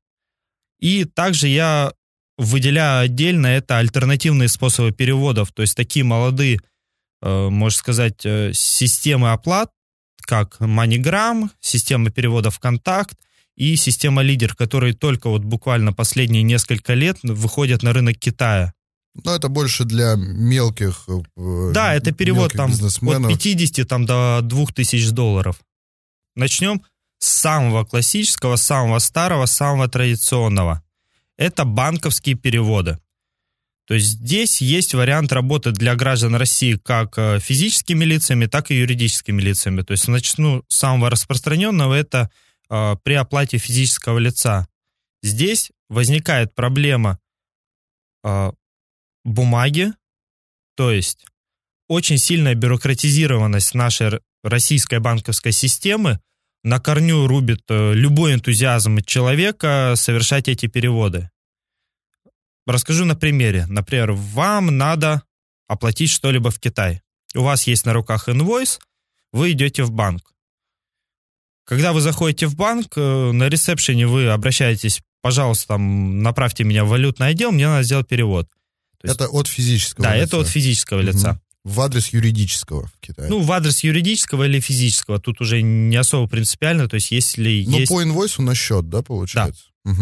И 0.80 1.06
также 1.06 1.48
я 1.48 1.94
выделяю 2.40 3.06
отдельно 3.06 3.46
это 3.46 3.78
альтернативные 3.78 4.48
способы 4.48 4.92
переводов, 4.92 5.52
то 5.52 5.62
есть 5.62 5.76
такие 5.76 6.04
молодые, 6.04 6.60
э, 7.22 7.50
можно 7.50 7.78
сказать, 7.78 8.26
э, 8.26 8.52
системы 8.56 9.32
оплат, 9.32 9.70
как 10.22 10.60
MoneyGram, 10.60 11.52
система 11.60 12.10
переводов 12.10 12.58
Контакт 12.58 13.16
и 13.56 13.76
система 13.76 14.24
Лидер, 14.24 14.56
которые 14.56 14.96
только 14.96 15.30
вот 15.30 15.44
буквально 15.44 15.94
последние 15.94 16.42
несколько 16.42 16.96
лет 16.96 17.20
выходят 17.22 17.84
на 17.84 17.94
рынок 17.94 18.18
Китая. 18.18 18.74
Ну, 19.16 19.32
это 19.32 19.50
больше 19.50 19.86
для 19.86 20.16
мелких 20.16 21.06
э, 21.08 21.72
Да, 21.74 21.94
это 21.94 22.12
перевод 22.12 22.54
там 22.54 22.72
от 22.72 23.28
50 23.28 23.88
там, 23.88 24.06
до 24.06 24.40
2000 24.44 25.12
долларов. 25.12 25.60
Начнем 26.36 26.82
с 27.18 27.28
самого 27.28 27.84
классического, 27.84 28.56
самого 28.56 29.00
старого, 29.00 29.46
самого 29.46 29.88
традиционного. 29.88 30.84
Это 31.38 31.66
банковские 31.66 32.36
переводы. 32.36 32.98
То 33.90 33.96
есть 33.96 34.08
здесь 34.08 34.62
есть 34.62 34.94
вариант 34.94 35.32
работы 35.32 35.72
для 35.72 35.96
граждан 35.96 36.36
России 36.36 36.76
как 36.76 37.18
э, 37.18 37.40
физическими 37.40 38.06
лицами, 38.06 38.46
так 38.46 38.70
и 38.70 38.76
юридическими 38.76 39.42
лицами. 39.42 39.82
То 39.82 39.94
есть 39.94 40.08
начну 40.08 40.64
с 40.68 40.76
самого 40.78 41.10
распространенного, 41.10 41.96
это 41.96 42.30
э, 42.70 42.96
при 43.04 43.16
оплате 43.16 43.58
физического 43.58 44.20
лица. 44.20 44.68
Здесь 45.24 45.72
возникает 45.90 46.54
проблема 46.54 47.18
э, 48.24 48.52
бумаги, 49.30 49.94
то 50.76 50.92
есть 50.92 51.26
очень 51.88 52.18
сильная 52.18 52.56
бюрократизированность 52.56 53.74
нашей 53.74 54.20
российской 54.44 55.00
банковской 55.00 55.52
системы 55.52 56.20
на 56.64 56.80
корню 56.80 57.28
рубит 57.28 57.64
э, 57.70 57.94
любой 57.94 58.34
энтузиазм 58.34 59.00
человека 59.02 59.94
совершать 59.96 60.48
эти 60.48 60.68
переводы. 60.68 61.30
Расскажу 62.66 63.06
на 63.06 63.16
примере. 63.16 63.66
Например, 63.68 64.12
вам 64.12 64.78
надо 64.78 65.24
оплатить 65.68 66.10
что-либо 66.10 66.52
в 66.52 66.60
Китай. 66.60 67.02
У 67.36 67.42
вас 67.42 67.66
есть 67.68 67.86
на 67.86 67.94
руках 67.94 68.30
инвойс, 68.30 68.80
вы 69.32 69.52
идете 69.52 69.84
в 69.84 69.92
банк. 69.92 70.34
Когда 71.66 71.94
вы 71.94 72.02
заходите 72.02 72.48
в 72.48 72.56
банк, 72.56 72.94
э, 72.98 73.32
на 73.32 73.48
ресепшене 73.48 74.08
вы 74.08 74.28
обращаетесь, 74.28 75.02
пожалуйста, 75.22 75.68
там, 75.68 76.22
направьте 76.24 76.64
меня 76.64 76.84
в 76.84 76.90
валютный 76.90 77.30
отдел, 77.30 77.52
мне 77.52 77.68
надо 77.68 77.84
сделать 77.84 78.08
перевод. 78.08 78.50
Есть, 79.08 79.16
это 79.16 79.28
от 79.30 79.48
физического 79.48 80.04
да, 80.04 80.16
лица? 80.16 80.32
Да, 80.32 80.38
это 80.38 80.40
от 80.40 80.48
физического 80.48 81.00
лица. 81.02 81.32
Угу. 81.32 81.40
В 81.74 81.82
адрес 81.82 82.10
юридического 82.10 82.88
в 82.88 83.00
Китае? 83.00 83.30
Ну, 83.30 83.42
в 83.42 83.52
адрес 83.52 83.84
юридического 83.84 84.46
или 84.46 84.60
физического. 84.60 85.20
Тут 85.20 85.42
уже 85.42 85.62
не 85.62 85.96
особо 85.96 86.28
принципиально. 86.28 86.88
То 86.88 86.96
есть, 86.96 87.12
если 87.12 87.66
Ну, 87.68 87.80
есть... 87.80 87.92
по 87.92 88.02
инвойсу 88.02 88.42
на 88.42 88.56
счет, 88.56 88.90
да, 88.90 89.02
получается? 89.02 89.64
Да. 89.84 89.92
Угу. 89.92 90.02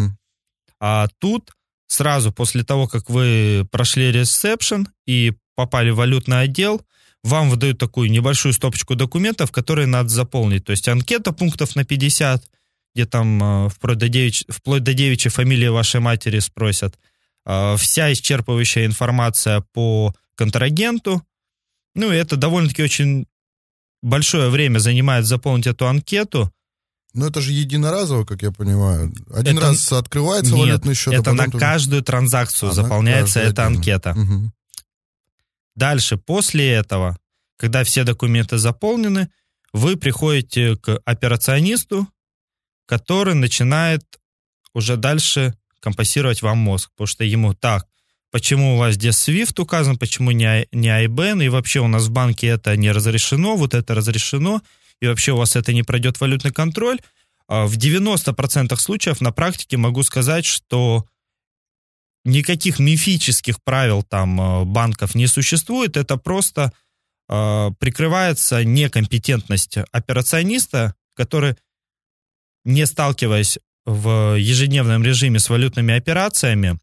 А 0.80 1.08
тут 1.18 1.52
сразу 1.88 2.32
после 2.32 2.62
того, 2.62 2.86
как 2.86 3.10
вы 3.10 3.66
прошли 3.70 4.12
ресепшн 4.12 4.88
и 5.06 5.32
попали 5.56 5.90
в 5.90 5.96
валютный 5.96 6.42
отдел, 6.42 6.80
вам 7.24 7.50
выдают 7.50 7.78
такую 7.78 8.10
небольшую 8.10 8.52
стопочку 8.52 8.94
документов, 8.94 9.50
которые 9.50 9.86
надо 9.86 10.08
заполнить. 10.08 10.64
То 10.64 10.70
есть 10.70 10.88
анкета 10.88 11.32
пунктов 11.32 11.74
на 11.74 11.84
50, 11.84 12.44
где 12.94 13.06
там 13.06 13.66
э, 13.66 13.68
вплоть 13.68 13.98
до, 13.98 14.08
девич... 14.08 14.44
вплоть 14.48 14.84
до 14.84 14.94
девичьей 14.94 15.32
фамилии 15.32 15.66
вашей 15.66 16.00
матери 16.00 16.38
спросят. 16.38 16.96
Э, 17.48 17.76
вся 17.78 18.12
исчерпывающая 18.12 18.84
информация 18.84 19.62
по 19.72 20.14
контрагенту. 20.34 21.26
Ну, 21.94 22.12
и 22.12 22.16
это 22.16 22.36
довольно-таки 22.36 22.82
очень 22.82 23.26
большое 24.02 24.50
время 24.50 24.78
занимает 24.78 25.24
заполнить 25.24 25.66
эту 25.66 25.88
анкету. 25.88 26.52
Но 27.14 27.26
это 27.26 27.40
же 27.40 27.52
единоразово, 27.52 28.24
как 28.24 28.42
я 28.42 28.52
понимаю. 28.52 29.14
Один 29.32 29.56
это... 29.56 29.68
раз 29.68 29.90
открывается 29.92 30.54
Нет, 30.54 30.60
валютный 30.60 30.94
счет. 30.94 31.14
Это 31.14 31.30
а 31.30 31.34
на 31.34 31.50
каждую 31.50 32.02
транзакцию 32.02 32.70
а, 32.70 32.74
заполняется 32.74 33.40
эта 33.40 33.64
отдельно. 33.64 33.78
анкета. 33.78 34.10
Угу. 34.10 34.52
Дальше, 35.74 36.18
после 36.18 36.70
этого, 36.70 37.16
когда 37.56 37.82
все 37.82 38.04
документы 38.04 38.58
заполнены, 38.58 39.30
вы 39.72 39.96
приходите 39.96 40.76
к 40.76 41.00
операционисту, 41.06 42.06
который 42.84 43.34
начинает 43.34 44.04
уже 44.74 44.98
дальше 44.98 45.54
компасировать 45.80 46.42
вам 46.42 46.58
мозг, 46.58 46.90
потому 46.90 47.06
что 47.06 47.24
ему 47.24 47.54
так, 47.54 47.86
почему 48.30 48.74
у 48.74 48.78
вас 48.78 48.94
здесь 48.94 49.16
SWIFT 49.28 49.60
указан, 49.60 49.98
почему 49.98 50.30
не, 50.30 50.66
не 50.72 50.88
IBAN, 50.88 51.44
и 51.44 51.48
вообще 51.48 51.80
у 51.80 51.88
нас 51.88 52.06
в 52.06 52.10
банке 52.10 52.48
это 52.48 52.76
не 52.76 52.90
разрешено, 52.90 53.56
вот 53.56 53.74
это 53.74 53.94
разрешено, 53.94 54.62
и 55.00 55.06
вообще 55.06 55.32
у 55.32 55.36
вас 55.36 55.56
это 55.56 55.72
не 55.72 55.82
пройдет 55.82 56.20
валютный 56.20 56.52
контроль. 56.52 56.98
А 57.48 57.66
в 57.66 57.76
90% 57.76 58.76
случаев 58.76 59.20
на 59.20 59.32
практике 59.32 59.76
могу 59.76 60.02
сказать, 60.02 60.44
что 60.44 61.06
никаких 62.24 62.78
мифических 62.78 63.62
правил 63.62 64.02
там 64.02 64.40
э, 64.40 64.64
банков 64.64 65.14
не 65.14 65.26
существует, 65.26 65.96
это 65.96 66.18
просто 66.18 66.72
э, 67.28 67.70
прикрывается 67.78 68.64
некомпетентность 68.64 69.78
операциониста, 69.92 70.94
который, 71.14 71.56
не 72.64 72.84
сталкиваясь 72.84 73.58
в 73.88 74.38
ежедневном 74.38 75.02
режиме 75.02 75.38
с 75.38 75.48
валютными 75.48 75.94
операциями, 75.94 76.78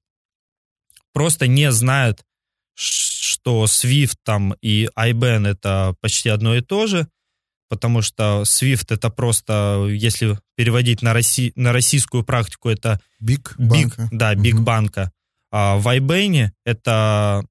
просто 1.13 1.45
не 1.45 1.71
знает, 1.71 2.25
что 2.74 3.65
SWIFT 3.65 4.15
там 4.24 4.55
и 4.62 4.89
IBAN 4.97 5.47
это 5.47 5.95
почти 6.01 6.29
одно 6.29 6.55
и 6.55 6.62
то 6.62 6.88
же, 6.88 7.07
потому 7.69 8.01
что 8.01 8.41
SWIFT 8.41 8.95
это 8.95 9.12
просто, 9.12 9.88
если 9.91 10.39
переводить 10.55 11.03
на, 11.03 11.13
Росси, 11.13 11.53
на 11.55 11.74
российскую 11.74 12.24
практику, 12.24 12.69
это 12.69 13.00
Big, 13.21 13.53
банка. 13.57 14.09
Да, 14.12 14.33
Big 14.33 14.55
угу. 14.55 14.63
банка. 14.63 15.12
А 15.51 15.77
в 15.77 15.88
iBane 15.88 16.50
это 16.65 17.45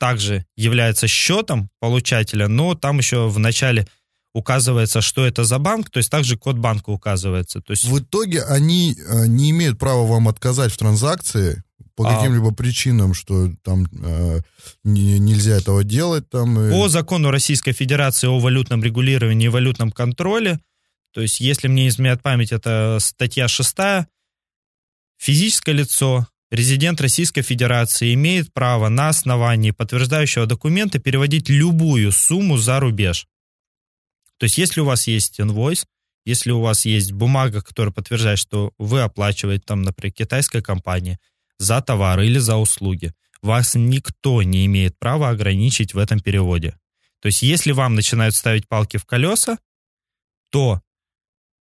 также 0.00 0.44
является 0.56 1.06
счетом 1.06 1.70
получателя, 1.78 2.48
но 2.48 2.74
там 2.74 2.98
еще 2.98 3.28
в 3.28 3.38
начале 3.38 3.86
указывается, 4.34 5.00
что 5.00 5.26
это 5.26 5.44
за 5.44 5.58
банк, 5.58 5.90
то 5.90 5.98
есть 5.98 6.10
также 6.10 6.36
код 6.36 6.56
банка 6.56 6.90
указывается. 6.90 7.60
То 7.60 7.72
есть... 7.72 7.84
В 7.84 7.98
итоге 7.98 8.42
они 8.42 8.94
э, 8.94 9.26
не 9.26 9.50
имеют 9.50 9.78
права 9.78 10.06
вам 10.06 10.28
отказать 10.28 10.72
в 10.72 10.78
транзакции 10.78 11.62
по 11.94 12.08
а. 12.08 12.16
каким-либо 12.16 12.52
причинам, 12.52 13.12
что 13.14 13.50
там 13.62 13.86
э, 14.02 14.40
не, 14.84 15.18
нельзя 15.18 15.56
этого 15.56 15.84
делать. 15.84 16.28
Там, 16.30 16.58
и... 16.58 16.70
По 16.70 16.88
закону 16.88 17.30
Российской 17.30 17.72
Федерации 17.72 18.26
о 18.26 18.38
валютном 18.38 18.82
регулировании 18.82 19.46
и 19.46 19.50
валютном 19.50 19.92
контроле, 19.92 20.58
то 21.12 21.20
есть 21.20 21.40
если 21.40 21.68
мне 21.68 21.88
изменяет 21.88 22.22
память, 22.22 22.52
это 22.52 22.98
статья 23.00 23.48
6, 23.48 23.76
физическое 25.18 25.72
лицо 25.72 26.26
резидент 26.50 27.00
Российской 27.00 27.42
Федерации 27.42 28.14
имеет 28.14 28.52
право 28.52 28.88
на 28.88 29.10
основании 29.10 29.72
подтверждающего 29.72 30.46
документа 30.46 30.98
переводить 30.98 31.50
любую 31.50 32.12
сумму 32.12 32.56
за 32.56 32.80
рубеж. 32.80 33.26
То 34.42 34.46
есть, 34.46 34.58
если 34.58 34.80
у 34.80 34.84
вас 34.84 35.06
есть 35.06 35.40
инвойс, 35.40 35.86
если 36.24 36.50
у 36.50 36.60
вас 36.60 36.84
есть 36.84 37.12
бумага, 37.12 37.62
которая 37.62 37.92
подтверждает, 37.92 38.40
что 38.40 38.72
вы 38.76 39.02
оплачиваете, 39.02 39.62
там, 39.64 39.82
например, 39.82 40.12
китайской 40.12 40.60
компании 40.60 41.20
за 41.58 41.80
товары 41.80 42.26
или 42.26 42.38
за 42.38 42.56
услуги, 42.56 43.14
вас 43.40 43.76
никто 43.76 44.42
не 44.42 44.66
имеет 44.66 44.98
права 44.98 45.28
ограничить 45.28 45.94
в 45.94 45.98
этом 45.98 46.18
переводе. 46.18 46.76
То 47.20 47.26
есть, 47.26 47.42
если 47.42 47.70
вам 47.70 47.94
начинают 47.94 48.34
ставить 48.34 48.66
палки 48.66 48.96
в 48.96 49.04
колеса, 49.04 49.58
то 50.50 50.82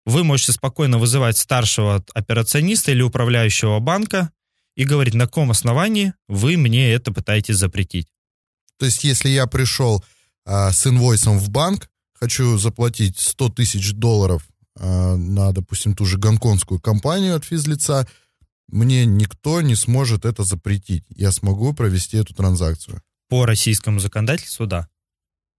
вы 0.06 0.22
можете 0.22 0.52
спокойно 0.52 0.98
вызывать 0.98 1.36
старшего 1.36 2.04
операциониста 2.14 2.92
или 2.92 3.02
управляющего 3.02 3.80
банка, 3.80 4.30
и 4.76 4.84
говорить, 4.84 5.14
на 5.14 5.26
каком 5.26 5.50
основании 5.50 6.14
вы 6.28 6.56
мне 6.56 6.92
это 6.92 7.12
пытаетесь 7.12 7.56
запретить. 7.56 8.06
То 8.78 8.84
есть, 8.84 9.02
если 9.02 9.30
я 9.30 9.48
пришел 9.48 10.04
а, 10.44 10.70
с 10.70 10.86
инвойсом 10.86 11.40
в 11.40 11.50
банк, 11.50 11.90
хочу 12.18 12.58
заплатить 12.58 13.18
100 13.18 13.48
тысяч 13.50 13.92
долларов 13.92 14.46
а, 14.78 15.16
на, 15.16 15.52
допустим, 15.52 15.94
ту 15.94 16.04
же 16.04 16.18
гонконгскую 16.18 16.80
компанию 16.80 17.36
от 17.36 17.44
физлица, 17.44 18.08
мне 18.68 19.06
никто 19.06 19.60
не 19.62 19.74
сможет 19.74 20.24
это 20.24 20.44
запретить. 20.44 21.04
Я 21.14 21.32
смогу 21.32 21.72
провести 21.72 22.18
эту 22.18 22.34
транзакцию. 22.34 23.02
По 23.28 23.46
российскому 23.46 24.00
законодательству, 24.00 24.66
да. 24.66 24.88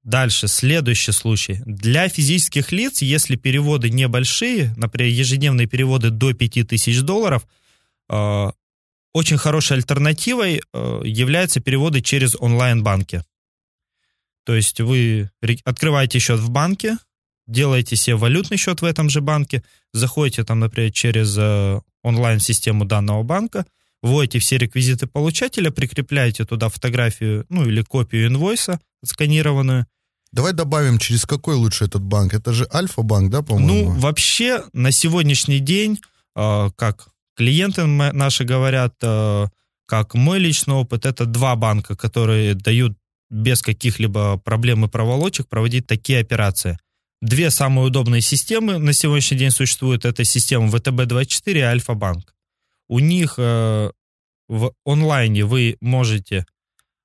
Дальше, 0.03 0.47
следующий 0.47 1.11
случай. 1.11 1.61
Для 1.65 2.07
физических 2.07 2.71
лиц, 2.71 3.01
если 3.01 3.35
переводы 3.35 3.89
небольшие, 3.89 4.73
например, 4.77 5.11
ежедневные 5.11 5.67
переводы 5.67 6.09
до 6.09 6.33
5000 6.33 7.01
долларов, 7.01 7.45
а, 8.07 8.53
очень 9.13 9.37
хорошей 9.37 9.77
альтернативой 9.77 10.61
э, 10.61 11.01
являются 11.03 11.59
переводы 11.59 12.01
через 12.01 12.35
онлайн-банки. 12.39 13.23
То 14.45 14.55
есть 14.55 14.79
вы 14.79 15.29
открываете 15.65 16.19
счет 16.19 16.39
в 16.39 16.49
банке, 16.49 16.97
делаете 17.47 17.95
себе 17.95 18.15
валютный 18.15 18.57
счет 18.57 18.81
в 18.81 18.85
этом 18.85 19.09
же 19.09 19.21
банке, 19.21 19.63
заходите 19.93 20.43
там, 20.43 20.59
например, 20.59 20.91
через 20.91 21.35
э, 21.37 21.81
онлайн-систему 22.03 22.85
данного 22.85 23.23
банка, 23.23 23.65
вводите 24.01 24.39
все 24.39 24.57
реквизиты 24.57 25.07
получателя, 25.07 25.71
прикрепляете 25.71 26.45
туда 26.45 26.69
фотографию, 26.69 27.45
ну 27.49 27.67
или 27.67 27.81
копию 27.81 28.27
инвойса 28.27 28.79
сканированную. 29.03 29.87
Давай 30.31 30.53
добавим, 30.53 30.99
через 30.99 31.25
какой 31.25 31.55
лучше 31.55 31.85
этот 31.85 32.03
банк? 32.03 32.33
Это 32.33 32.53
же 32.53 32.67
Альфа-банк, 32.71 33.31
да, 33.31 33.41
по-моему? 33.41 33.93
Ну, 33.93 33.99
вообще, 33.99 34.63
на 34.73 34.91
сегодняшний 34.91 35.59
день, 35.59 35.99
э, 36.35 36.69
как 36.75 37.09
Клиенты 37.39 37.85
наши 37.85 38.43
говорят, 38.43 38.95
э, 39.01 39.47
как 39.85 40.13
мой 40.13 40.39
личный 40.39 40.73
опыт, 40.73 41.05
это 41.05 41.25
два 41.25 41.55
банка, 41.55 41.95
которые 41.95 42.53
дают 42.53 42.97
без 43.29 43.61
каких-либо 43.61 44.37
проблем 44.37 44.85
и 44.85 44.87
проволочек 44.87 45.47
проводить 45.47 45.87
такие 45.87 46.19
операции. 46.19 46.77
Две 47.21 47.51
самые 47.51 47.87
удобные 47.87 48.21
системы 48.21 48.77
на 48.77 48.93
сегодняшний 48.93 49.37
день 49.37 49.51
существуют. 49.51 50.05
Это 50.05 50.23
система 50.23 50.67
ВТБ-24 50.67 51.51
и 51.51 51.59
Альфа-банк. 51.59 52.33
У 52.87 52.99
них 52.99 53.35
э, 53.37 53.91
в 54.47 54.73
онлайне 54.85 55.43
вы 55.43 55.77
можете 55.81 56.45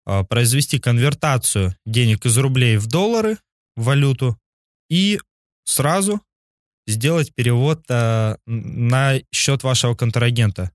э, 0.06 0.24
произвести 0.24 0.78
конвертацию 0.78 1.76
денег 1.84 2.24
из 2.26 2.38
рублей 2.38 2.76
в 2.76 2.86
доллары, 2.86 3.38
в 3.76 3.84
валюту, 3.84 4.38
и 4.88 5.18
сразу 5.64 6.20
сделать 6.86 7.34
перевод 7.34 7.82
э, 7.88 8.36
на 8.46 9.20
счет 9.32 9.62
вашего 9.62 9.94
контрагента. 9.94 10.70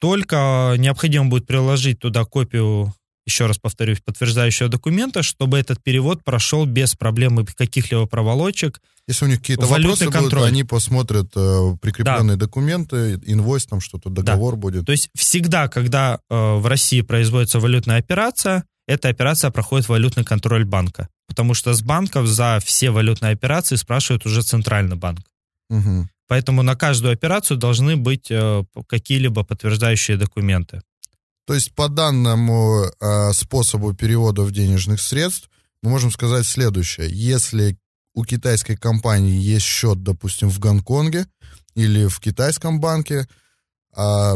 Только 0.00 0.74
необходимо 0.76 1.26
будет 1.26 1.46
приложить 1.46 2.00
туда 2.00 2.24
копию 2.24 2.92
еще 3.26 3.46
раз 3.46 3.58
повторюсь, 3.58 4.00
подтверждающего 4.00 4.68
документа, 4.68 5.22
чтобы 5.22 5.58
этот 5.58 5.82
перевод 5.82 6.24
прошел 6.24 6.66
без 6.66 6.94
проблем 6.94 7.40
и 7.40 7.44
каких-либо 7.44 8.06
проволочек. 8.06 8.80
Если 9.08 9.24
у 9.24 9.28
них 9.28 9.38
какие-то 9.38 9.66
вопросы 9.66 10.04
контроль. 10.10 10.30
будут, 10.30 10.48
они 10.48 10.64
посмотрят 10.64 11.32
э, 11.34 11.76
прикрепленные 11.80 12.36
да. 12.36 12.46
документы, 12.46 13.20
инвойс, 13.26 13.66
там 13.66 13.80
что-то, 13.80 14.10
договор 14.10 14.54
да. 14.54 14.60
будет. 14.60 14.86
То 14.86 14.92
есть 14.92 15.10
всегда, 15.14 15.68
когда 15.68 16.20
э, 16.30 16.34
в 16.34 16.66
России 16.66 17.00
производится 17.00 17.58
валютная 17.58 17.98
операция, 17.98 18.64
эта 18.86 19.08
операция 19.08 19.50
проходит 19.50 19.88
валютный 19.88 20.24
контроль 20.24 20.64
банка. 20.64 21.08
Потому 21.26 21.54
что 21.54 21.72
с 21.74 21.82
банков 21.82 22.26
за 22.26 22.58
все 22.64 22.90
валютные 22.90 23.32
операции 23.32 23.76
спрашивает 23.76 24.26
уже 24.26 24.42
центральный 24.42 24.96
банк. 24.96 25.20
Угу. 25.70 26.08
Поэтому 26.28 26.62
на 26.62 26.76
каждую 26.76 27.12
операцию 27.12 27.56
должны 27.56 27.96
быть 27.96 28.30
э, 28.30 28.64
какие-либо 28.86 29.44
подтверждающие 29.44 30.16
документы. 30.16 30.80
То 31.46 31.54
есть 31.54 31.74
по 31.74 31.88
данному 31.88 32.84
э, 32.84 33.32
способу 33.32 33.94
перевода 33.94 34.48
денежных 34.50 35.00
средств 35.00 35.50
мы 35.82 35.90
можем 35.90 36.10
сказать 36.10 36.46
следующее. 36.46 37.08
Если 37.10 37.76
у 38.14 38.24
китайской 38.24 38.76
компании 38.76 39.40
есть 39.40 39.66
счет, 39.66 40.02
допустим, 40.02 40.48
в 40.48 40.58
Гонконге 40.58 41.26
или 41.74 42.06
в 42.06 42.20
китайском 42.20 42.80
банке, 42.80 43.26
э, 43.96 44.32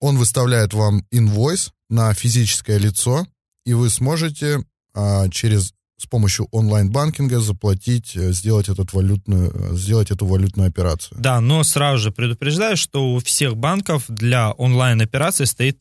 он 0.00 0.18
выставляет 0.18 0.74
вам 0.74 1.06
инвойс 1.10 1.72
на 1.88 2.12
физическое 2.14 2.78
лицо, 2.78 3.26
и 3.64 3.74
вы 3.74 3.90
сможете 3.90 4.64
э, 4.94 5.28
через 5.30 5.72
с 6.00 6.06
помощью 6.06 6.48
онлайн-банкинга 6.50 7.40
заплатить, 7.40 8.16
э, 8.16 8.32
сделать, 8.32 8.70
этот 8.70 8.94
валютную, 8.94 9.52
э, 9.52 9.76
сделать 9.76 10.10
эту 10.10 10.24
валютную 10.24 10.68
операцию. 10.68 11.20
Да, 11.20 11.40
но 11.40 11.62
сразу 11.62 11.98
же 11.98 12.10
предупреждаю, 12.10 12.78
что 12.78 13.12
у 13.12 13.18
всех 13.18 13.56
банков 13.56 14.04
для 14.08 14.52
онлайн-операции 14.52 15.44
стоит 15.44 15.78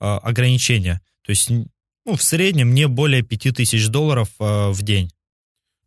э, 0.00 0.04
ограничение. 0.04 1.00
То 1.22 1.30
есть 1.30 1.50
ну, 1.50 2.16
в 2.16 2.22
среднем 2.22 2.74
не 2.74 2.88
более 2.88 3.22
5000 3.22 3.88
долларов 3.88 4.28
э, 4.38 4.70
в 4.70 4.82
день. 4.82 5.10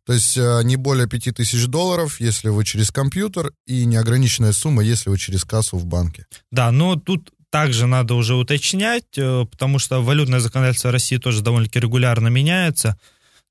То 0.06 0.12
есть 0.12 0.36
э, 0.36 0.60
не 0.64 0.76
более 0.76 1.08
5000 1.08 1.66
долларов, 1.66 2.20
если 2.20 2.48
вы 2.48 2.64
через 2.64 2.90
компьютер, 2.90 3.52
и 3.66 3.84
неограниченная 3.84 4.52
сумма, 4.52 4.82
если 4.82 5.10
вы 5.10 5.18
через 5.18 5.44
кассу 5.44 5.76
в 5.76 5.86
банке. 5.86 6.26
Да, 6.50 6.70
но 6.70 6.96
тут 6.96 7.30
также 7.50 7.86
надо 7.86 8.14
уже 8.14 8.34
уточнять, 8.34 9.14
потому 9.14 9.78
что 9.78 10.02
валютное 10.02 10.40
законодательство 10.40 10.90
России 10.90 11.18
тоже 11.18 11.40
довольно-таки 11.40 11.78
регулярно 11.78 12.26
меняется. 12.26 12.98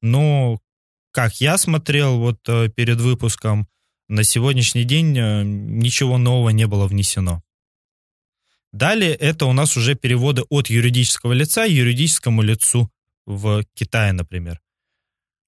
Но, 0.02 0.60
как 1.12 1.40
я 1.40 1.58
смотрел 1.58 2.20
вот 2.20 2.40
перед 2.76 3.00
выпуском, 3.00 3.70
на 4.10 4.26
сегодняшний 4.26 4.84
день 4.84 5.14
ничего 5.80 6.18
нового 6.18 6.50
не 6.50 6.68
было 6.68 6.86
внесено. 6.86 7.42
Далее 8.74 9.14
это 9.14 9.46
у 9.46 9.54
нас 9.54 9.78
уже 9.78 9.96
переводы 9.96 10.44
от 10.50 10.70
юридического 10.70 11.32
лица 11.32 11.64
юридическому 11.64 12.42
лицу 12.42 12.90
в 13.26 13.64
Китае, 13.76 14.12
например. 14.12 14.60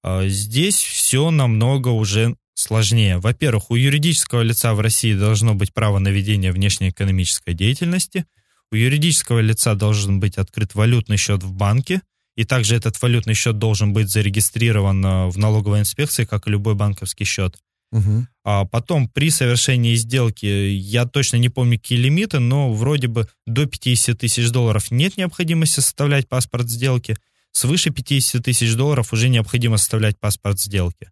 А 0.02 0.26
здесь 0.28 0.76
все 0.76 1.30
намного 1.30 1.88
уже 1.88 2.36
сложнее. 2.54 3.18
Во-первых, 3.18 3.70
у 3.70 3.74
юридического 3.74 4.40
лица 4.42 4.72
в 4.74 4.80
России 4.80 5.12
должно 5.12 5.54
быть 5.54 5.74
право 5.74 5.98
на 5.98 6.08
ведение 6.08 6.52
внешнеэкономической 6.52 7.52
деятельности. 7.52 8.24
У 8.72 8.76
юридического 8.76 9.40
лица 9.40 9.74
должен 9.74 10.20
быть 10.20 10.38
открыт 10.38 10.74
валютный 10.74 11.18
счет 11.18 11.42
в 11.42 11.52
банке– 11.52 12.00
и 12.36 12.44
также 12.44 12.76
этот 12.76 13.00
валютный 13.00 13.34
счет 13.34 13.58
должен 13.58 13.92
быть 13.92 14.10
зарегистрирован 14.10 15.04
э, 15.04 15.26
в 15.28 15.38
налоговой 15.38 15.80
инспекции, 15.80 16.24
как 16.24 16.46
и 16.46 16.50
любой 16.50 16.74
банковский 16.74 17.24
счет. 17.24 17.56
Угу. 17.96 18.26
А 18.44 18.64
потом 18.64 19.08
при 19.08 19.30
совершении 19.30 19.94
сделки, 19.94 20.46
я 20.46 21.06
точно 21.06 21.36
не 21.36 21.48
помню 21.48 21.78
какие 21.78 21.98
лимиты, 21.98 22.38
но 22.38 22.72
вроде 22.72 23.08
бы 23.08 23.28
до 23.46 23.66
50 23.66 24.18
тысяч 24.18 24.50
долларов 24.50 24.90
нет 24.90 25.16
необходимости 25.16 25.80
составлять 25.80 26.28
паспорт 26.28 26.68
сделки, 26.68 27.16
свыше 27.52 27.90
50 27.90 28.44
тысяч 28.44 28.74
долларов 28.74 29.12
уже 29.12 29.28
необходимо 29.28 29.78
составлять 29.78 30.18
паспорт 30.20 30.60
сделки. 30.60 31.10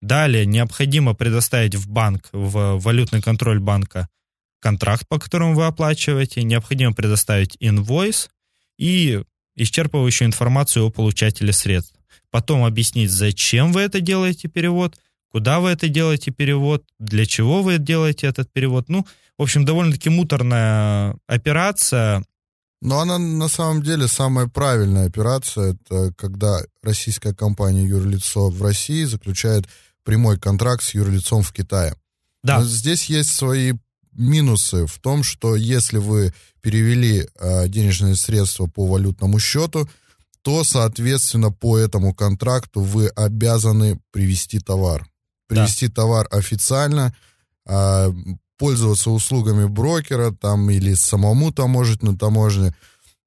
Далее 0.00 0.46
необходимо 0.46 1.14
предоставить 1.14 1.74
в 1.74 1.88
банк, 1.88 2.28
в 2.32 2.78
валютный 2.78 3.20
контроль 3.20 3.60
банка 3.60 4.08
контракт, 4.60 5.08
по 5.08 5.18
которому 5.18 5.54
вы 5.54 5.66
оплачиваете, 5.66 6.42
необходимо 6.42 6.92
предоставить 6.92 7.56
инвойс 7.60 8.30
и 8.78 9.22
исчерпывающую 9.58 10.26
информацию 10.26 10.86
о 10.86 10.90
получателе 10.90 11.52
средств. 11.52 11.94
Потом 12.30 12.64
объяснить, 12.64 13.10
зачем 13.10 13.72
вы 13.72 13.80
это 13.82 14.00
делаете 14.00 14.48
перевод, 14.48 14.98
куда 15.30 15.60
вы 15.60 15.70
это 15.70 15.88
делаете 15.88 16.30
перевод, 16.30 16.84
для 16.98 17.26
чего 17.26 17.62
вы 17.62 17.78
делаете 17.78 18.26
этот 18.26 18.52
перевод. 18.52 18.88
Ну, 18.88 19.06
в 19.38 19.42
общем, 19.42 19.64
довольно-таки 19.64 20.10
муторная 20.10 21.16
операция. 21.26 22.24
Но 22.82 23.00
она 23.00 23.18
на 23.18 23.48
самом 23.48 23.82
деле 23.82 24.08
самая 24.08 24.46
правильная 24.46 25.06
операция. 25.06 25.74
Это 25.74 26.12
когда 26.16 26.60
российская 26.82 27.34
компания 27.34 27.84
юрлицо 27.84 28.50
в 28.50 28.62
России 28.62 29.04
заключает 29.04 29.66
прямой 30.04 30.38
контракт 30.38 30.82
с 30.82 30.94
юрлицом 30.94 31.42
в 31.42 31.52
Китае. 31.52 31.94
Да. 32.42 32.58
Но 32.58 32.64
здесь 32.64 33.06
есть 33.06 33.30
свои 33.30 33.74
минусы 34.12 34.86
в 34.86 34.98
том, 34.98 35.22
что 35.22 35.56
если 35.56 35.98
вы 35.98 36.32
перевели 36.62 37.28
э, 37.38 37.68
денежные 37.68 38.16
средства 38.16 38.66
по 38.66 38.86
валютному 38.86 39.38
счету, 39.38 39.88
то, 40.42 40.64
соответственно, 40.64 41.50
по 41.52 41.78
этому 41.78 42.14
контракту 42.14 42.80
вы 42.80 43.08
обязаны 43.08 44.00
привести 44.10 44.58
товар. 44.58 45.06
Привести 45.50 45.88
да. 45.88 45.94
товар 45.94 46.28
официально, 46.30 47.14
э, 47.66 48.12
пользоваться 48.58 49.10
услугами 49.10 49.66
брокера 49.66 50.30
там 50.32 50.70
или 50.70 50.94
самому 50.94 51.52
таможить 51.52 52.02
на 52.02 52.16
таможне. 52.16 52.74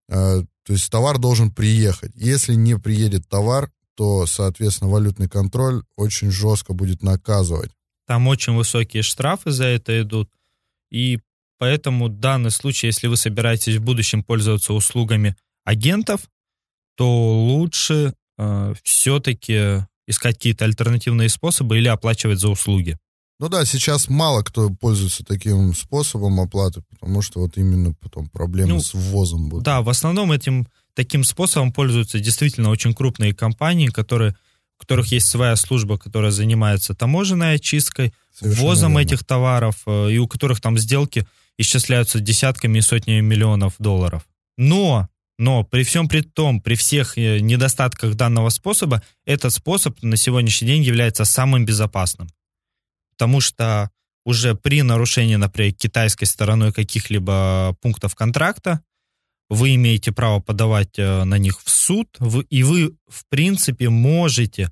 Э, 0.10 0.44
то 0.64 0.74
есть 0.74 0.90
товар 0.90 1.18
должен 1.18 1.52
приехать. 1.52 2.12
Если 2.16 2.54
не 2.54 2.78
приедет 2.78 3.28
товар, 3.28 3.70
то, 3.96 4.26
соответственно, 4.26 4.90
валютный 4.90 5.28
контроль 5.28 5.84
очень 5.96 6.32
жестко 6.32 6.74
будет 6.74 7.04
наказывать. 7.04 7.72
Там 8.08 8.28
очень 8.28 8.54
высокие 8.54 9.04
штрафы 9.04 9.52
за 9.52 9.66
это 9.66 10.02
идут. 10.02 10.30
И 10.92 11.20
поэтому 11.58 12.10
данный 12.10 12.52
случай, 12.52 12.88
если 12.88 13.08
вы 13.08 13.18
собираетесь 13.18 13.78
в 13.78 13.84
будущем 13.84 14.24
пользоваться 14.24 14.74
услугами 14.74 15.36
агентов, 15.64 16.22
то 16.96 17.08
лучше 17.08 18.14
э, 18.38 18.74
все-таки 18.84 19.86
искать 20.08 20.36
какие-то 20.36 20.66
альтернативные 20.66 21.30
способы 21.30 21.78
или 21.78 21.88
оплачивать 21.88 22.40
за 22.40 22.50
услуги. 22.50 22.98
Ну 23.40 23.50
да, 23.50 23.66
сейчас 23.66 24.10
мало 24.10 24.44
кто 24.44 24.70
пользуется 24.70 25.24
таким 25.26 25.74
способом 25.74 26.40
оплаты, 26.40 26.84
потому 26.90 27.22
что 27.22 27.42
вот 27.42 27.58
именно 27.58 27.94
потом 27.94 28.30
проблемы 28.30 28.70
ну, 28.70 28.80
с 28.80 28.94
ввозом 28.94 29.50
будут. 29.50 29.66
Да, 29.66 29.82
в 29.82 29.90
основном 29.90 30.32
этим 30.32 30.68
таким 30.94 31.24
способом 31.24 31.72
пользуются 31.72 32.20
действительно 32.20 32.70
очень 32.70 32.94
крупные 32.94 33.34
компании, 33.34 33.88
которые, 33.88 34.36
у 34.78 34.82
которых 34.82 35.08
есть 35.08 35.28
своя 35.28 35.56
служба, 35.56 35.98
которая 35.98 36.32
занимается 36.32 36.94
таможенной 36.94 37.56
очисткой, 37.56 38.14
ввозом 38.40 38.98
этих 38.98 39.24
товаров, 39.24 39.82
э, 39.86 40.12
и 40.12 40.18
у 40.20 40.28
которых 40.28 40.62
там 40.62 40.78
сделки 40.78 41.28
исчисляются 41.58 42.20
десятками 42.20 42.80
и 42.80 42.82
сотнями 42.82 43.22
миллионов 43.22 43.74
долларов. 43.80 44.26
Но, 44.58 45.10
но 45.38 45.64
при 45.64 45.84
всем 45.84 46.08
при 46.08 46.22
том, 46.22 46.62
при 46.62 46.76
всех 46.76 47.18
э, 47.18 47.40
недостатках 47.40 48.16
данного 48.16 48.50
способа, 48.50 49.02
этот 49.26 49.54
способ 49.54 50.02
на 50.02 50.18
сегодняшний 50.18 50.68
день 50.68 50.84
является 50.84 51.26
самым 51.26 51.66
безопасным. 51.66 52.30
Потому 53.12 53.42
что 53.42 53.90
уже 54.26 54.56
при 54.56 54.82
нарушении, 54.82 55.36
например, 55.36 55.74
китайской 55.74 56.26
стороной 56.26 56.72
каких-либо 56.72 57.76
пунктов 57.82 58.16
контракта, 58.16 58.82
вы 59.50 59.76
имеете 59.76 60.12
право 60.12 60.40
подавать 60.40 60.98
э, 60.98 61.24
на 61.24 61.38
них 61.38 61.62
в 61.62 61.70
суд, 61.70 62.08
и 62.50 62.64
вы, 62.64 62.96
в 63.08 63.26
принципе, 63.30 63.90
можете 63.90 64.72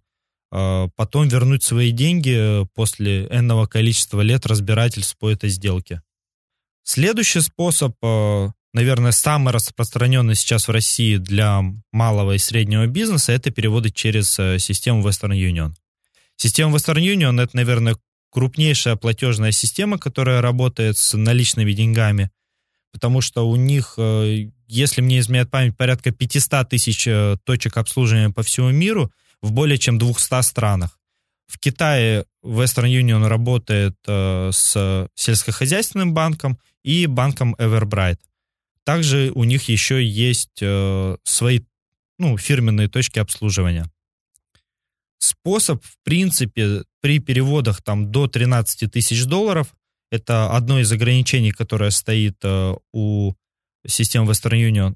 а, 0.54 0.90
потом 0.96 1.28
вернуть 1.28 1.64
свои 1.64 1.92
деньги 1.92 2.66
после 2.74 3.28
энного 3.28 3.68
количества 3.68 4.22
лет 4.22 4.46
разбирательств 4.46 5.18
по 5.18 5.30
этой 5.30 5.50
сделке. 5.50 6.02
Следующий 6.84 7.42
способ, 7.42 7.96
наверное, 8.74 9.12
самый 9.12 9.54
распространенный 9.54 10.36
сейчас 10.36 10.68
в 10.68 10.72
России 10.72 11.18
для 11.18 11.62
малого 11.92 12.34
и 12.34 12.38
среднего 12.38 12.88
бизнеса, 12.88 13.32
это 13.32 13.52
переводы 13.52 13.90
через 13.90 14.38
э, 14.40 14.60
систему 14.60 15.08
Western 15.08 15.34
Union. 15.34 15.74
Система 16.36 16.76
Western 16.76 17.02
Union— 17.02 17.42
это, 17.44 17.56
наверное, 17.56 17.96
крупнейшая 18.32 18.96
платежная 18.96 19.52
система, 19.52 19.98
которая 19.98 20.42
работает 20.42 20.98
с 20.98 21.18
наличными 21.18 21.74
деньгами, 21.74 22.32
потому 22.92 23.22
что 23.22 23.48
у 23.48 23.56
них, 23.56 23.96
э, 23.98 24.50
если 24.68 25.02
мне 25.02 25.20
изменяет 25.20 25.52
память, 25.52 25.78
порядка 25.78 26.12
500 26.12 26.70
тысяч 26.70 27.08
э, 27.08 27.38
точек 27.44 27.78
обслуживания 27.78 28.30
по 28.30 28.44
всему 28.44 28.70
миру— 28.72 29.12
в 29.42 29.52
более 29.52 29.78
чем 29.78 29.98
200 29.98 30.42
странах. 30.44 31.00
В 31.48 31.60
Китае 31.60 32.26
Western 32.44 32.88
Union 32.88 33.28
работает 33.28 33.96
с 34.06 35.08
сельскохозяйственным 35.16 36.14
банком 36.14 36.58
и 36.84 37.08
банком 37.08 37.56
Everbright. 37.56 38.18
Также 38.84 39.32
у 39.36 39.44
них 39.44 39.70
еще 39.70 40.04
есть 40.04 40.62
э, 40.62 41.18
свои 41.24 41.62
ну, 42.18 42.38
фирменные 42.38 42.88
точки 42.88 43.20
обслуживания. 43.20 43.90
Способ, 45.18 45.84
в 45.84 45.98
принципе, 46.04 46.84
при 47.02 47.20
переводах 47.20 47.82
там, 47.82 48.12
до 48.12 48.28
13 48.28 48.92
тысяч 48.92 49.26
долларов, 49.26 49.74
это 50.12 50.52
одно 50.52 50.80
из 50.80 50.92
ограничений, 50.92 51.52
которое 51.52 51.92
стоит 51.92 52.38
э, 52.44 52.76
у 52.92 53.34
системы 53.86 54.32
Western 54.32 54.70
Union, 54.70 54.96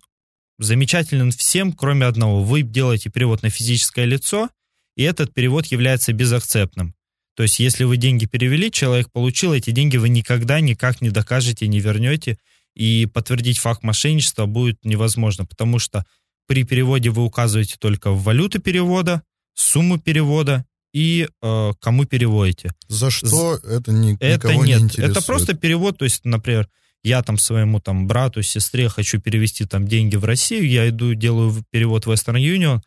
замечателен 0.57 1.31
всем, 1.31 1.73
кроме 1.73 2.05
одного. 2.05 2.43
Вы 2.43 2.63
делаете 2.63 3.09
перевод 3.09 3.43
на 3.43 3.49
физическое 3.49 4.05
лицо, 4.05 4.49
и 4.95 5.03
этот 5.03 5.33
перевод 5.33 5.67
является 5.67 6.13
безакцептным. 6.13 6.95
То 7.35 7.43
есть, 7.43 7.59
если 7.59 7.83
вы 7.83 7.97
деньги 7.97 8.25
перевели, 8.25 8.71
человек 8.71 9.11
получил 9.11 9.53
эти 9.53 9.71
деньги, 9.71 9.97
вы 9.97 10.09
никогда 10.09 10.61
никак 10.61 11.01
не 11.01 11.09
докажете, 11.09 11.67
не 11.67 11.79
вернете, 11.81 12.37
и 12.75 13.05
подтвердить 13.05 13.57
факт 13.57 13.83
мошенничества 13.83 14.45
будет 14.45 14.83
невозможно, 14.83 15.45
потому 15.45 15.79
что 15.79 16.05
при 16.47 16.63
переводе 16.63 17.09
вы 17.09 17.23
указываете 17.23 17.77
только 17.79 18.11
валюту 18.11 18.59
перевода, 18.59 19.23
сумму 19.53 19.97
перевода 19.97 20.65
и 20.93 21.27
э, 21.41 21.71
кому 21.79 22.05
переводите. 22.05 22.73
За 22.87 23.09
что 23.09 23.55
это 23.57 23.91
ни, 23.91 24.15
это 24.19 24.47
никого 24.49 24.65
нет, 24.65 24.79
не 24.79 24.85
интересует? 24.85 25.17
это 25.17 25.25
просто 25.25 25.53
перевод, 25.55 25.97
то 25.97 26.05
есть, 26.05 26.23
например, 26.25 26.69
я 27.03 27.21
там 27.21 27.37
своему 27.37 27.79
там 27.79 28.07
брату, 28.07 28.41
сестре 28.41 28.89
хочу 28.89 29.19
перевести 29.19 29.65
там 29.65 29.87
деньги 29.87 30.15
в 30.15 30.25
Россию, 30.25 30.67
я 30.67 30.89
иду, 30.89 31.13
делаю 31.13 31.63
перевод 31.69 32.05
в 32.05 32.11
Western 32.11 32.37
Union, 32.37 32.81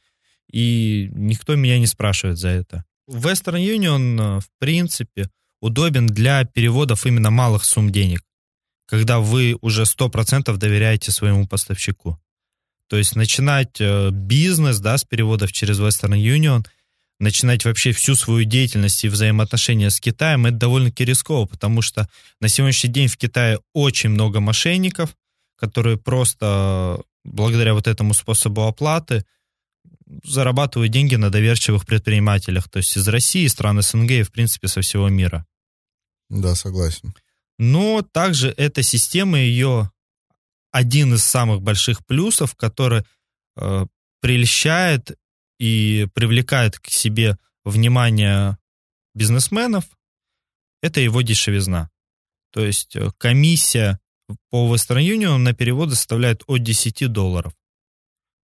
и 0.51 1.11
никто 1.12 1.55
меня 1.55 1.79
не 1.79 1.87
спрашивает 1.87 2.38
за 2.38 2.48
это. 2.48 2.85
Western 3.11 3.61
Union, 3.61 4.38
э, 4.38 4.40
в 4.40 4.46
принципе, 4.59 5.29
удобен 5.61 6.07
для 6.07 6.44
переводов 6.44 7.07
именно 7.07 7.31
малых 7.31 7.64
сумм 7.64 7.90
денег, 7.90 8.22
когда 8.88 9.20
вы 9.20 9.57
уже 9.61 9.83
100% 9.83 10.57
доверяете 10.57 11.12
своему 11.12 11.46
поставщику. 11.46 12.18
То 12.88 12.96
есть 12.96 13.16
начинать 13.16 13.81
э, 13.81 14.09
бизнес 14.11 14.81
да, 14.81 14.96
с 14.96 15.05
переводов 15.05 15.53
через 15.53 15.79
Western 15.79 16.16
Union, 16.18 16.66
начинать 17.20 17.66
вообще 17.66 17.92
всю 17.92 18.14
свою 18.14 18.44
деятельность 18.44 19.05
и 19.05 19.09
взаимоотношения 19.09 19.90
с 19.90 20.01
Китаем, 20.01 20.46
это 20.46 20.57
довольно-таки 20.57 21.05
рисково, 21.05 21.44
потому 21.44 21.83
что 21.83 22.09
на 22.40 22.48
сегодняшний 22.48 22.90
день 22.90 23.09
в 23.09 23.18
Китае 23.18 23.59
очень 23.74 24.09
много 24.09 24.40
мошенников, 24.40 25.14
которые 25.57 25.98
просто 25.98 27.03
благодаря 27.24 27.74
вот 27.74 27.88
этому 27.88 28.14
способу 28.14 28.62
оплаты 28.62 29.27
зарабатывают 30.24 30.90
деньги 30.90 31.16
на 31.16 31.29
доверчивых 31.29 31.85
предпринимателях, 31.85 32.70
то 32.70 32.79
есть 32.79 32.96
из 32.96 33.07
России, 33.07 33.46
стран 33.48 33.83
СНГ 33.83 34.11
и, 34.12 34.22
в 34.22 34.33
принципе, 34.33 34.68
со 34.68 34.81
всего 34.81 35.11
мира. 35.11 35.44
Да, 36.31 36.55
согласен. 36.55 37.12
Но 37.59 38.03
также 38.03 38.51
эта 38.57 38.83
система, 38.83 39.38
ее 39.38 39.90
один 40.71 41.14
из 41.14 41.25
самых 41.25 41.62
больших 41.62 42.05
плюсов, 42.07 42.55
который 42.55 43.03
э, 43.57 43.87
прельщает 44.21 45.18
и 45.59 46.07
привлекает 46.14 46.79
к 46.79 46.88
себе 46.88 47.37
внимание 47.64 48.59
бизнесменов, 49.14 49.85
это 50.83 51.01
его 51.01 51.23
дешевизна. 51.23 51.90
То 52.53 52.64
есть 52.64 52.94
э, 52.97 53.11
комиссия 53.18 53.99
по 54.51 54.73
Western 54.73 55.03
Union 55.03 55.38
на 55.38 55.53
переводы 55.53 55.94
составляет 55.94 56.42
от 56.47 56.62
10 56.62 57.11
долларов. 57.11 57.55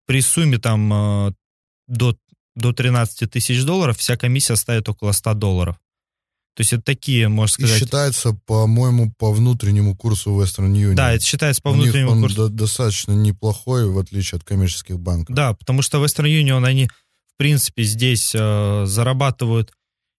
При 0.05 0.21
сумме 0.21 0.57
там 0.57 0.93
э, 0.93 1.33
до, 1.87 2.17
до 2.55 2.73
13 2.73 3.31
тысяч 3.31 3.63
долларов 3.63 3.97
вся 3.97 4.17
комиссия 4.17 4.55
стоит 4.55 4.89
около 4.89 5.11
100 5.11 5.33
долларов. 5.35 5.77
То 6.55 6.61
есть 6.61 6.71
это 6.71 6.83
такие, 6.83 7.27
можно 7.27 7.53
сказать... 7.53 7.77
И 7.77 7.83
считается, 7.83 8.33
по-моему, 8.45 9.13
по 9.17 9.31
внутреннему 9.33 9.95
курсу 9.95 10.31
Western 10.41 10.71
Union. 10.73 10.93
Да, 10.95 11.11
это 11.13 11.23
считается 11.23 11.61
по 11.61 11.69
У 11.69 11.73
внутреннему 11.73 12.11
них 12.11 12.15
он 12.15 12.21
курсу. 12.21 12.35
до- 12.35 12.49
достаточно 12.49 13.11
неплохой, 13.11 13.89
в 13.89 13.99
отличие 13.99 14.37
от 14.37 14.45
коммерческих 14.45 14.97
банков. 14.97 15.35
Да, 15.35 15.53
потому 15.53 15.81
что 15.81 16.03
Western 16.03 16.27
Union, 16.27 16.65
они, 16.65 16.87
в 16.87 17.37
принципе, 17.37 17.83
здесь 17.83 18.31
э, 18.33 18.85
зарабатывают 18.87 19.73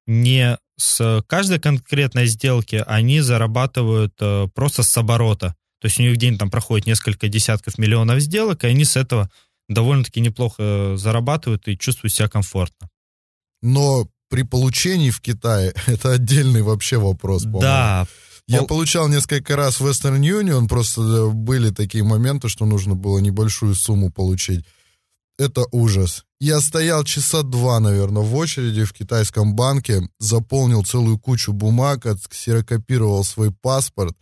не 0.06 0.58
с 0.78 1.24
каждой 1.26 1.58
конкретной 1.58 2.26
сделки, 2.26 2.84
они 2.86 3.20
зарабатывают 3.22 4.14
э, 4.20 4.48
просто 4.54 4.82
с 4.82 4.94
оборота. 4.98 5.56
То 5.80 5.86
есть 5.86 5.98
у 5.98 6.02
них 6.02 6.12
в 6.12 6.16
день 6.18 6.36
там 6.36 6.50
проходит 6.50 6.86
несколько 6.86 7.28
десятков 7.28 7.78
миллионов 7.78 8.20
сделок, 8.20 8.64
и 8.64 8.66
они 8.66 8.84
с 8.84 8.96
этого 8.96 9.30
довольно-таки 9.70 10.20
неплохо 10.20 10.56
э, 10.58 10.96
зарабатывают 10.98 11.66
и 11.68 11.78
чувствуют 11.78 12.12
себя 12.12 12.28
комфортно. 12.28 12.90
Но 13.62 14.06
при 14.28 14.42
получении 14.42 15.10
в 15.10 15.20
Китае 15.20 15.74
это 15.86 16.12
отдельный 16.12 16.62
вообще 16.62 16.98
вопрос, 16.98 17.42
по-моему. 17.42 17.60
Да, 17.60 18.06
Я 18.46 18.58
Пол- 18.58 18.68
получал 18.68 19.08
несколько 19.08 19.56
раз 19.56 19.80
Western 19.80 20.20
Union, 20.20 20.68
просто 20.68 21.28
были 21.32 21.70
такие 21.70 22.04
моменты, 22.04 22.48
что 22.48 22.64
нужно 22.66 22.94
было 22.94 23.18
небольшую 23.18 23.74
сумму 23.74 24.10
получить. 24.10 24.64
Это 25.38 25.64
ужас. 25.70 26.24
Я 26.40 26.60
стоял 26.60 27.04
часа 27.04 27.42
два, 27.42 27.78
наверное, 27.80 28.22
в 28.22 28.34
очереди 28.34 28.84
в 28.84 28.92
китайском 28.92 29.54
банке, 29.54 30.08
заполнил 30.18 30.82
целую 30.84 31.18
кучу 31.18 31.52
бумаг, 31.52 32.06
ксерокопировал 32.28 33.24
свой 33.24 33.52
паспорт 33.52 34.16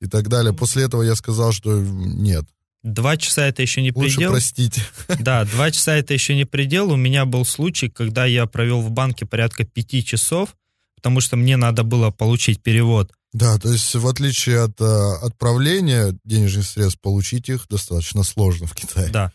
и 0.00 0.06
так 0.06 0.28
далее. 0.28 0.52
После 0.52 0.84
этого 0.84 1.02
я 1.02 1.14
сказал, 1.14 1.52
что 1.52 1.78
нет, 1.80 2.44
два 2.92 3.16
часа 3.16 3.46
это 3.46 3.62
еще 3.62 3.82
не 3.82 3.92
лучше 3.92 4.16
предел. 4.16 4.30
простите. 4.32 4.82
Да, 5.20 5.44
два 5.44 5.70
часа 5.70 5.96
это 5.96 6.14
еще 6.14 6.34
не 6.34 6.44
предел. 6.44 6.92
У 6.92 6.96
меня 6.96 7.24
был 7.24 7.44
случай, 7.44 7.88
когда 7.88 8.26
я 8.26 8.46
провел 8.46 8.80
в 8.80 8.90
банке 8.90 9.26
порядка 9.26 9.64
пяти 9.64 10.04
часов, 10.04 10.56
потому 10.96 11.20
что 11.20 11.36
мне 11.36 11.56
надо 11.56 11.84
было 11.84 12.10
получить 12.10 12.62
перевод. 12.62 13.12
Да, 13.32 13.58
то 13.58 13.70
есть 13.70 13.94
в 13.94 14.06
отличие 14.06 14.62
от 14.62 14.80
э, 14.80 14.84
отправления 15.22 16.16
денежных 16.24 16.66
средств, 16.66 17.00
получить 17.00 17.48
их 17.48 17.66
достаточно 17.68 18.22
сложно 18.22 18.66
в 18.66 18.74
Китае. 18.74 19.10
Да. 19.10 19.32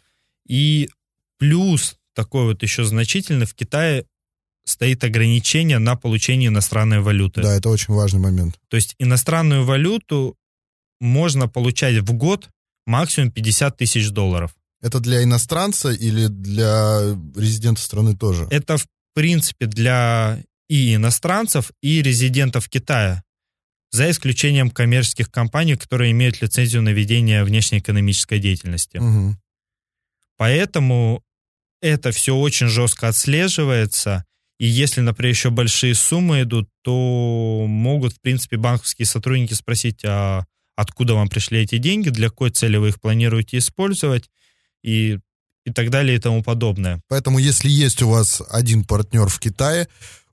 И 0.48 0.89
плюс 1.38 1.96
такой 2.16 2.46
вот 2.46 2.63
еще 2.63 2.84
значительный, 2.84 3.46
в 3.46 3.54
Китае 3.54 4.06
стоит 4.66 5.04
ограничение 5.04 5.78
на 5.78 5.96
получение 5.96 6.48
иностранной 6.48 7.02
валюты. 7.02 7.42
Да, 7.42 7.54
это 7.54 7.70
очень 7.70 7.94
важный 7.94 8.20
момент. 8.20 8.56
То 8.70 8.78
есть 8.78 8.96
иностранную 8.98 9.63
валюту 9.63 10.38
можно 11.00 11.48
получать 11.48 11.98
в 11.98 12.13
год 12.13 12.50
максимум 12.86 13.32
50 13.32 13.78
тысяч 13.78 14.10
долларов. 14.10 14.56
Это 14.82 15.00
для 15.00 15.24
иностранца 15.24 15.91
или 15.91 16.28
для 16.28 17.15
резидента 17.36 17.82
страны 17.82 18.15
тоже? 18.15 18.48
Это, 18.52 18.78
в 18.78 18.86
принципе, 19.13 19.65
для 19.65 20.43
и 20.67 20.96
иностранцев, 20.96 21.72
и 21.82 22.02
резидентов 22.02 22.67
Китая, 22.67 23.24
за 23.91 24.10
исключением 24.10 24.72
коммерческих 24.72 25.30
компаний, 25.30 25.76
которые 25.76 26.12
имеют 26.12 26.41
лицензию 26.41 26.82
на 26.82 26.89
ведение 26.89 27.43
внешнеэкономической 27.43 28.39
деятельности. 28.39 28.98
Мгм. 28.98 29.38
Поэтому 30.38 31.24
это 31.82 32.12
все 32.12 32.36
очень 32.36 32.67
жестко 32.67 33.10
отслеживается. 33.10 34.26
И 34.58 34.65
если, 34.65 35.02
например, 35.02 35.32
еще 35.32 35.50
большие 35.52 35.93
суммы 35.93 36.41
идут, 36.41 36.69
то 36.82 37.65
могут, 37.67 38.13
в 38.13 38.22
принципе, 38.22 38.58
банковские 38.58 39.06
сотрудники 39.06 39.54
спросить, 39.54 40.04
а 40.06 40.46
откуда 40.76 41.14
вам 41.16 41.30
пришли 41.30 41.62
эти 41.62 41.78
деньги, 41.78 42.10
для 42.10 42.30
какой 42.30 42.50
цели 42.50 42.78
вы 42.78 42.90
их 42.90 43.02
планируете 43.02 43.58
использовать, 43.58 44.30
и, 44.84 45.20
и 45.66 45.72
так 45.72 45.90
далее, 45.90 46.18
и 46.18 46.20
тому 46.20 46.44
подобное. 46.44 47.02
Поэтому 47.08 47.40
если 47.40 47.70
есть 47.70 48.02
у 48.02 48.10
вас 48.10 48.42
один 48.50 48.84
партнер 48.84 49.28
в 49.28 49.40
Китае, 49.40 49.88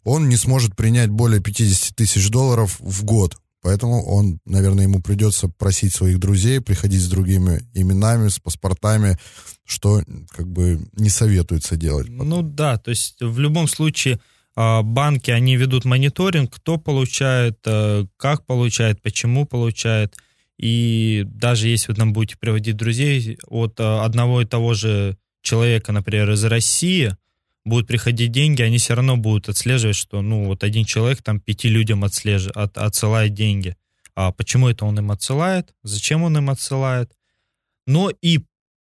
он 0.04 0.28
не 0.28 0.36
сможет 0.36 0.76
принять 0.76 1.10
более 1.10 1.40
50 1.40 1.94
тысяч 1.94 2.30
долларов 2.30 2.76
в 2.80 3.04
год. 3.04 3.36
Поэтому 3.62 4.02
он, 4.06 4.38
наверное, 4.46 4.84
ему 4.84 5.02
придется 5.02 5.48
просить 5.48 5.94
своих 5.94 6.18
друзей, 6.18 6.60
приходить 6.60 7.02
с 7.02 7.10
другими 7.10 7.62
именами, 7.74 8.28
с 8.28 8.38
паспортами, 8.38 9.18
что 9.66 10.02
как 10.30 10.48
бы 10.48 10.80
не 10.94 11.10
советуется 11.10 11.76
делать. 11.76 12.06
потом. 12.06 12.28
Ну 12.28 12.42
да, 12.42 12.78
то 12.78 12.90
есть 12.90 13.16
в 13.20 13.38
любом 13.38 13.68
случае 13.68 14.18
а, 14.56 14.82
банки, 14.82 15.30
они 15.30 15.56
ведут 15.56 15.84
мониторинг, 15.84 16.54
кто 16.54 16.78
получает, 16.78 17.58
э, 17.66 18.06
как 18.16 18.46
получает, 18.46 19.02
почему 19.02 19.44
получает. 19.44 20.16
И 20.60 21.24
даже 21.26 21.68
если 21.68 21.92
вы 21.92 21.96
там 21.96 22.12
будете 22.12 22.36
приводить 22.36 22.76
друзей, 22.76 23.38
от 23.46 23.80
э, 23.80 23.82
одного 23.82 24.42
и 24.42 24.44
того 24.44 24.74
же 24.74 25.16
человека, 25.40 25.90
например, 25.90 26.30
из 26.30 26.44
России, 26.44 27.16
будут 27.64 27.86
приходить 27.86 28.30
деньги, 28.30 28.60
они 28.60 28.76
все 28.76 28.94
равно 28.94 29.16
будут 29.16 29.48
отслеживать, 29.48 29.96
что, 29.96 30.20
ну, 30.20 30.44
вот 30.44 30.62
один 30.62 30.84
человек 30.84 31.22
там 31.22 31.40
пяти 31.40 31.70
людям 31.70 32.04
отслеж... 32.04 32.48
от... 32.48 32.76
отсылает 32.76 33.32
деньги. 33.32 33.74
А 34.14 34.32
почему 34.32 34.68
это 34.68 34.84
он 34.84 34.98
им 34.98 35.10
отсылает? 35.10 35.74
Зачем 35.82 36.24
он 36.24 36.36
им 36.36 36.50
отсылает? 36.50 37.10
Но 37.86 38.10
и 38.20 38.40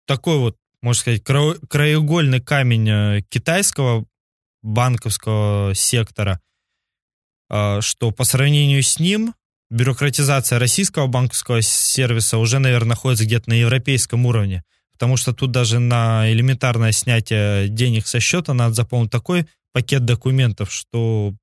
такой 0.07 0.39
вот, 0.39 0.57
можно 0.81 0.99
сказать, 0.99 1.23
кра- 1.25 1.59
краеугольный 1.69 2.41
камень 2.41 2.89
э, 2.89 3.23
китайского 3.29 4.07
банковского 4.62 5.75
сектора, 5.75 6.41
а, 7.51 7.83
что 7.83 8.12
по 8.12 8.25
сравнению 8.25 8.83
с 8.83 8.99
ним 8.99 9.35
бюрократизация 9.70 10.59
российского 10.59 11.07
банковского 11.07 11.62
сервиса 11.62 12.38
уже, 12.38 12.59
наверное, 12.59 12.90
находится 12.90 13.24
где-то 13.24 13.50
на 13.50 13.55
европейском 13.55 14.26
уровне. 14.26 14.62
Потому 14.92 15.16
что 15.16 15.35
тут 15.35 15.50
даже 15.50 15.79
на 15.79 16.31
элементарное 16.33 16.92
снятие 16.92 17.68
денег 17.68 18.07
со 18.07 18.18
счета 18.20 18.55
надо 18.55 18.74
заполнить 18.74 19.11
такой 19.11 19.46
пакет 19.72 20.05
документов, 20.05 20.72
что 20.72 21.35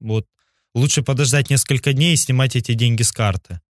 вот 0.00 0.26
лучше 0.74 1.02
подождать 1.02 1.50
несколько 1.50 1.92
дней 1.92 2.14
и 2.14 2.16
снимать 2.16 2.56
эти 2.56 2.72
деньги 2.72 3.02
с 3.02 3.12
карты. 3.12 3.60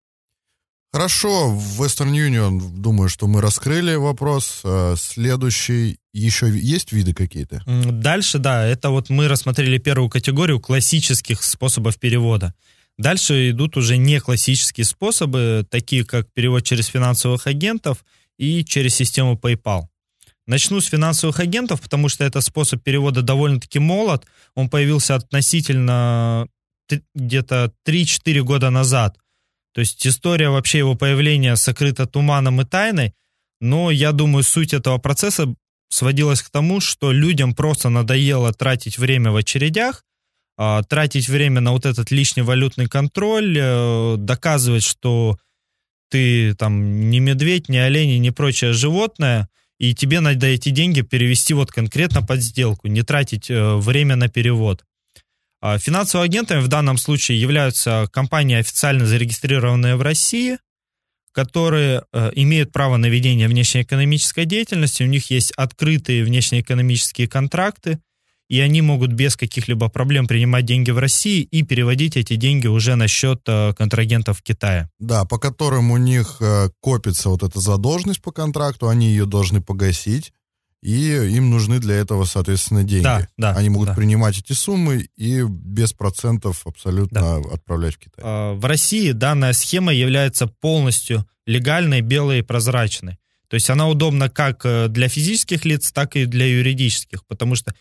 Хорошо, 0.92 1.50
в 1.50 1.82
Western 1.82 2.12
Union, 2.12 2.60
думаю, 2.70 3.08
что 3.08 3.26
мы 3.26 3.40
раскрыли 3.40 3.96
вопрос. 3.96 4.60
Э, 4.62 4.94
Следующий, 4.96 5.98
еще 6.12 6.48
есть 6.48 6.92
виды 6.92 7.12
какие-то? 7.12 7.64
Дальше, 7.66 8.38
да, 8.38 8.64
это 8.64 8.90
вот 8.90 9.10
мы 9.10 9.26
рассмотрели 9.26 9.78
первую 9.78 10.08
категорию 10.08 10.60
классических 10.60 11.42
способов 11.42 11.98
перевода. 11.98 12.54
Дальше 12.96 13.50
идут 13.50 13.76
уже 13.76 13.96
не 13.96 14.20
классические 14.20 14.85
способы, 14.85 15.66
такие 15.68 16.04
как 16.04 16.33
перевод 16.33 16.64
через 16.64 16.87
финансовых 16.87 17.46
агентов 17.46 18.04
и 18.38 18.64
через 18.64 18.94
систему 18.94 19.35
PayPal. 19.35 19.88
Начну 20.46 20.80
с 20.80 20.87
финансовых 20.87 21.40
агентов, 21.40 21.80
потому 21.80 22.09
что 22.09 22.24
этот 22.24 22.44
способ 22.44 22.83
перевода 22.83 23.22
довольно-таки 23.22 23.78
молод. 23.78 24.26
Он 24.54 24.68
появился 24.68 25.14
относительно 25.14 26.46
где-то 27.14 27.72
3-4 27.87 28.40
года 28.42 28.70
назад. 28.70 29.16
То 29.72 29.80
есть 29.80 30.07
история 30.07 30.50
вообще 30.50 30.78
его 30.78 30.94
появления 30.94 31.57
сокрыта 31.57 32.07
туманом 32.07 32.61
и 32.61 32.64
тайной, 32.64 33.14
но 33.61 33.90
я 33.90 34.12
думаю, 34.12 34.44
суть 34.44 34.74
этого 34.74 34.98
процесса 34.98 35.52
сводилась 35.88 36.42
к 36.42 36.50
тому, 36.50 36.80
что 36.80 37.11
людям 37.11 37.54
просто 37.54 37.88
надоело 37.88 38.52
тратить 38.52 38.98
время 38.98 39.30
в 39.33 39.37
очередях, 39.37 40.03
тратить 40.56 41.28
время 41.28 41.60
на 41.60 41.72
вот 41.72 41.86
этот 41.86 42.10
лишний 42.10 42.42
валютный 42.42 42.86
контроль, 42.86 43.56
э, 43.58 44.16
доказывать, 44.18 44.84
что 44.84 45.38
ты 46.10 46.54
там 46.54 47.10
не 47.10 47.20
медведь, 47.20 47.68
не 47.68 47.78
олень, 47.78 48.20
не 48.20 48.30
прочее 48.30 48.72
животное, 48.72 49.48
и 49.78 49.94
тебе 49.94 50.20
надо 50.20 50.46
эти 50.46 50.68
деньги 50.68 51.00
перевести 51.00 51.54
вот 51.54 51.72
конкретно 51.72 52.22
под 52.22 52.40
сделку, 52.40 52.86
не 52.88 53.02
тратить 53.02 53.50
э, 53.50 53.76
время 53.76 54.16
на 54.16 54.28
перевод. 54.28 54.84
А 55.60 55.78
финансовыми 55.78 56.28
агентами 56.28 56.60
в 56.60 56.68
данном 56.68 56.98
случае 56.98 57.40
являются 57.40 58.06
компании, 58.12 58.56
официально 58.56 59.06
зарегистрированные 59.06 59.96
в 59.96 60.02
России, 60.02 60.58
которые 61.32 62.04
э, 62.12 62.30
имеют 62.34 62.70
право 62.70 62.96
на 62.96 63.06
ведение 63.06 63.48
внешнеэкономической 63.48 64.44
деятельности, 64.44 65.02
у 65.02 65.06
них 65.06 65.30
есть 65.30 65.50
открытые 65.52 66.22
внешнеэкономические 66.22 67.26
контракты, 67.26 67.98
и 68.48 68.61
они 68.61 68.83
могут 68.83 69.12
без 69.12 69.37
каких-либо 69.37 69.88
проблем 69.88 70.26
принимать 70.26 70.66
деньги 70.66 70.90
в 70.90 70.98
России 70.98 71.42
и 71.42 71.62
переводить 71.62 72.16
эти 72.16 72.37
деньги 72.37 72.66
уже 72.66 72.94
на 72.94 73.09
счет 73.09 73.40
э, 73.46 73.72
контрагентов 73.74 74.38
в 74.38 74.42
Китае. 74.42 74.90
Да, 74.98 75.24
по 75.24 75.38
которым 75.38 75.90
у 75.90 75.96
них 75.96 76.37
э, 76.40 76.68
копится 76.80 77.30
вот 77.30 77.42
эта 77.42 77.61
задолженность 77.61 78.22
по 78.22 78.33
контракту, 78.33 78.88
они 78.88 79.09
ее 79.09 79.26
должны 79.26 79.62
погасить, 79.62 80.33
и 80.85 81.12
им 81.12 81.48
нужны 81.48 81.78
для 81.78 81.94
этого, 81.94 82.26
соответственно, 82.26 82.85
деньги. 82.85 83.04
Да, 83.04 83.26
да, 83.38 83.52
Они 83.54 83.70
могут 83.70 83.88
да. 83.88 83.94
принимать 83.94 84.38
эти 84.38 84.52
суммы 84.52 85.09
и 85.16 85.42
без 85.42 85.94
процентов 85.94 86.66
абсолютно 86.66 87.37
отправлять 87.37 87.94
в 87.94 87.98
Китай. 87.98 88.22
А, 88.22 88.52
В 88.52 88.66
России 88.66 89.12
данная 89.12 89.54
схема 89.54 89.94
является 89.94 90.46
полностью 90.46 91.26
легальной, 91.46 92.02
белой 92.02 92.40
и 92.40 92.42
прозрачной. 92.42 93.18
То 93.48 93.54
есть 93.54 93.70
она 93.70 93.88
удобна 93.88 94.28
как 94.28 94.66
э, 94.66 94.88
для 94.88 95.09
физических 95.09 95.64
лиц, 95.64 95.90
так 95.90 96.16
и 96.16 96.26
для 96.26 96.46
юридических, 96.46 97.24
потому 97.26 97.54
что 97.54 97.74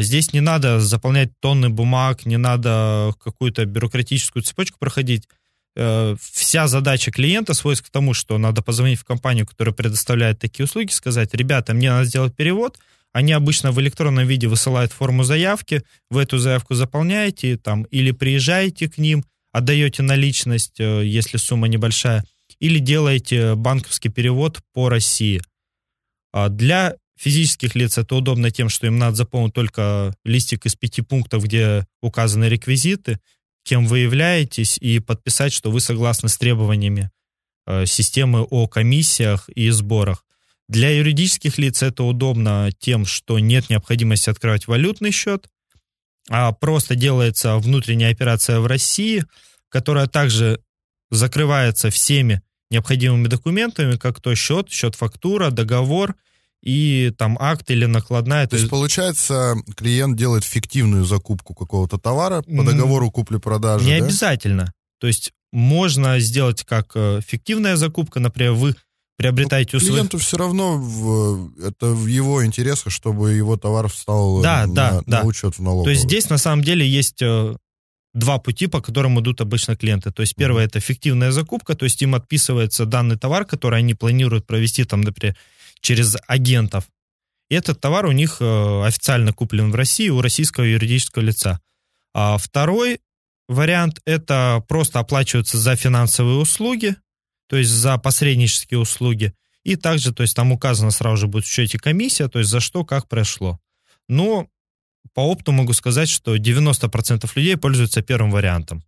здесь 0.00 0.32
не 0.32 0.40
надо 0.40 0.80
заполнять 0.80 1.30
тонны 1.40 1.68
бумаг, 1.68 2.26
не 2.26 2.38
надо 2.38 3.14
какую-то 3.22 3.64
бюрократическую 3.66 4.42
цепочку 4.42 4.78
проходить. 4.80 5.28
Э, 5.76 6.16
Вся 6.20 6.66
задача 6.66 7.12
клиента 7.12 7.54
сводится 7.54 7.84
к 7.84 7.90
тому, 7.90 8.12
что 8.12 8.36
надо 8.38 8.62
позвонить 8.62 8.98
в 8.98 9.04
компанию, 9.04 9.46
которая 9.46 9.74
предоставляет 9.74 10.40
такие 10.40 10.64
услуги, 10.64 10.90
сказать, 10.90 11.34
ребята, 11.34 11.72
мне 11.72 11.90
надо 11.90 12.06
сделать 12.06 12.34
перевод, 12.34 12.78
они 13.12 13.32
обычно 13.32 13.70
в 13.70 13.80
электронном 13.80 14.26
виде 14.26 14.48
высылают 14.48 14.92
форму 14.92 15.22
заявки, 15.22 15.82
вы 16.10 16.22
эту 16.22 16.38
заявку 16.38 16.74
заполняете 16.74 17.56
там, 17.56 17.84
или 17.84 18.10
приезжаете 18.10 18.88
к 18.88 18.98
ним, 18.98 19.24
отдаете 19.52 20.02
наличность, 20.02 20.80
э, 20.80 21.06
если 21.06 21.36
сумма 21.36 21.68
небольшая, 21.68 22.24
или 22.58 22.78
делаете 22.78 23.54
банковский 23.54 24.08
перевод 24.08 24.60
по 24.72 24.88
России. 24.88 25.42
А 26.32 26.48
Для 26.48 26.96
физических 27.16 27.74
лиц 27.74 27.98
это 27.98 28.14
удобно 28.14 28.50
тем, 28.50 28.68
что 28.68 28.86
им 28.86 28.98
надо 28.98 29.16
заполнить 29.16 29.54
только 29.54 30.14
листик 30.24 30.66
из 30.66 30.74
пяти 30.74 31.02
пунктов, 31.02 31.44
где 31.44 31.86
указаны 32.02 32.44
реквизиты, 32.46 33.20
кем 33.64 33.86
вы 33.86 34.00
являетесь, 34.00 34.78
и 34.78 35.00
подписать, 35.00 35.52
что 35.52 35.70
вы 35.70 35.80
согласны 35.80 36.28
с 36.28 36.38
требованиями 36.38 37.10
э, 37.66 37.86
системы 37.86 38.42
о 38.42 38.68
комиссиях 38.68 39.48
и 39.48 39.70
сборах. 39.70 40.24
Для 40.68 40.90
юридических 40.90 41.58
лиц 41.58 41.82
это 41.82 42.02
удобно 42.02 42.70
тем, 42.78 43.06
что 43.06 43.38
нет 43.38 43.70
необходимости 43.70 44.30
открывать 44.30 44.66
валютный 44.66 45.12
счет, 45.12 45.48
а 46.28 46.52
просто 46.52 46.96
делается 46.96 47.56
внутренняя 47.56 48.10
операция 48.10 48.58
в 48.60 48.66
России, 48.66 49.24
которая 49.68 50.06
также 50.06 50.60
закрывается 51.10 51.90
всеми 51.90 52.42
необходимыми 52.70 53.28
документами, 53.28 53.96
как 53.96 54.20
то 54.20 54.34
счет, 54.34 54.70
счет-фактура, 54.70 55.50
договор 55.50 56.16
и 56.66 57.12
там 57.16 57.36
акт 57.40 57.70
или 57.70 57.86
накладная. 57.86 58.46
То 58.48 58.56
есть, 58.56 58.68
получается, 58.68 59.54
клиент 59.76 60.16
делает 60.16 60.42
фиктивную 60.44 61.04
закупку 61.04 61.54
какого-то 61.54 61.96
товара 61.98 62.42
по 62.42 62.64
договору 62.64 63.10
купли-продажи, 63.10 63.84
Не 63.84 64.00
да? 64.00 64.04
обязательно. 64.06 64.72
То 65.00 65.06
есть 65.06 65.32
можно 65.52 66.18
сделать 66.18 66.64
как 66.64 66.90
э, 66.96 67.20
фиктивная 67.24 67.76
закупка, 67.76 68.18
например, 68.18 68.52
вы 68.52 68.74
приобретаете 69.16 69.76
у 69.76 69.80
своих... 69.80 69.92
Клиенту 69.94 70.18
все 70.18 70.36
равно 70.36 70.76
в- 70.76 71.52
это 71.62 71.86
в 71.86 72.06
его 72.06 72.44
интересах, 72.44 72.92
чтобы 72.92 73.32
его 73.32 73.56
товар 73.56 73.88
встал 73.88 74.42
Да, 74.42 74.66
на, 74.66 74.74
да, 74.74 75.00
да. 75.06 75.20
на 75.22 75.26
учет 75.28 75.54
в 75.58 75.62
налоговую. 75.62 75.84
То 75.84 75.90
есть 75.90 76.02
здесь 76.02 76.28
на 76.30 76.38
самом 76.38 76.64
деле 76.64 76.86
есть 76.86 77.22
э, 77.22 77.56
два 78.12 78.38
пути, 78.38 78.66
по 78.66 78.80
которым 78.80 79.20
идут 79.20 79.40
обычно 79.40 79.76
клиенты. 79.76 80.10
То 80.10 80.22
есть 80.22 80.34
первое 80.34 80.64
это 80.64 80.80
фиктивная 80.80 81.30
закупка, 81.30 81.74
то 81.76 81.84
есть 81.84 82.02
им 82.02 82.14
отписывается 82.16 82.86
данный 82.86 83.16
товар, 83.16 83.44
который 83.44 83.78
они 83.78 83.94
планируют 83.94 84.46
провести 84.46 84.84
там, 84.84 85.02
например, 85.02 85.36
через 85.80 86.16
агентов. 86.26 86.84
И 87.48 87.54
этот 87.54 87.80
товар 87.80 88.06
у 88.06 88.12
них 88.12 88.38
э, 88.40 88.84
официально 88.84 89.32
куплен 89.32 89.70
в 89.70 89.74
России 89.74 90.08
у 90.08 90.20
российского 90.20 90.64
юридического 90.64 91.22
лица. 91.22 91.60
А 92.12 92.38
второй 92.38 93.00
вариант 93.48 94.00
это 94.04 94.64
просто 94.68 94.98
оплачиваются 94.98 95.58
за 95.58 95.76
финансовые 95.76 96.38
услуги, 96.38 96.96
то 97.48 97.56
есть 97.56 97.70
за 97.70 97.98
посреднические 97.98 98.80
услуги. 98.80 99.34
И 99.62 99.76
также, 99.76 100.12
то 100.12 100.22
есть 100.22 100.34
там 100.34 100.52
указано 100.52 100.90
сразу 100.90 101.16
же 101.16 101.26
будет 101.26 101.44
в 101.44 101.52
счете 101.52 101.78
комиссия, 101.78 102.28
то 102.28 102.38
есть 102.38 102.50
за 102.50 102.60
что, 102.60 102.84
как 102.84 103.08
прошло. 103.08 103.60
Но 104.08 104.48
по 105.14 105.20
опыту 105.20 105.52
могу 105.52 105.72
сказать, 105.72 106.08
что 106.08 106.36
90% 106.36 107.30
людей 107.34 107.56
пользуются 107.56 108.02
первым 108.02 108.30
вариантом. 108.30 108.84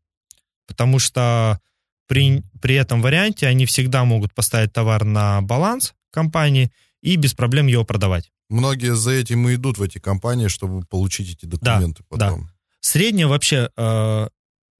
Потому 0.67 0.99
что 0.99 1.61
при, 2.07 2.43
при 2.61 2.75
этом 2.75 3.03
варианте 3.03 3.47
они 3.47 3.67
всегда 3.67 4.05
могут 4.05 4.35
поставить 4.35 4.73
товар 4.73 5.05
на 5.05 5.41
баланс 5.43 5.95
компании 6.11 6.71
и 7.03 7.17
без 7.17 7.35
проблем 7.35 7.67
его 7.67 7.85
продавать. 7.85 8.31
Многие 8.49 8.95
за 8.95 9.11
этим 9.11 9.49
и 9.49 9.55
идут 9.55 9.79
в 9.79 9.83
эти 9.83 9.99
компании, 9.99 10.49
чтобы 10.49 10.85
получить 10.87 11.35
эти 11.35 11.47
документы 11.47 12.03
да. 12.11 12.17
потом. 12.17 12.51
Средняя 12.81 13.27
вообще 13.27 13.71
э, 13.77 14.29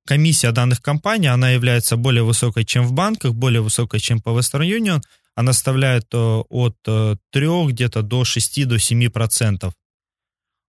комиссия 0.07 0.53
данных 0.53 0.81
компаний, 0.81 1.27
она 1.27 1.51
является 1.51 1.97
более 1.97 2.23
высокой, 2.23 2.65
чем 2.65 2.87
в 2.87 2.93
банках, 2.93 3.35
более 3.35 3.61
высокой, 3.61 4.01
чем 4.01 4.21
по 4.21 4.31
Western 4.31 4.67
Union. 4.67 5.03
Она 5.35 5.53
составляет 5.53 6.07
э, 6.13 6.17
от 6.17 6.77
э, 6.87 7.17
3 7.33 7.67
где-то 7.69 8.03
до 8.03 8.25
6 8.25 8.67
до 8.67 8.79
7 8.79 9.11
процентов. 9.11 9.75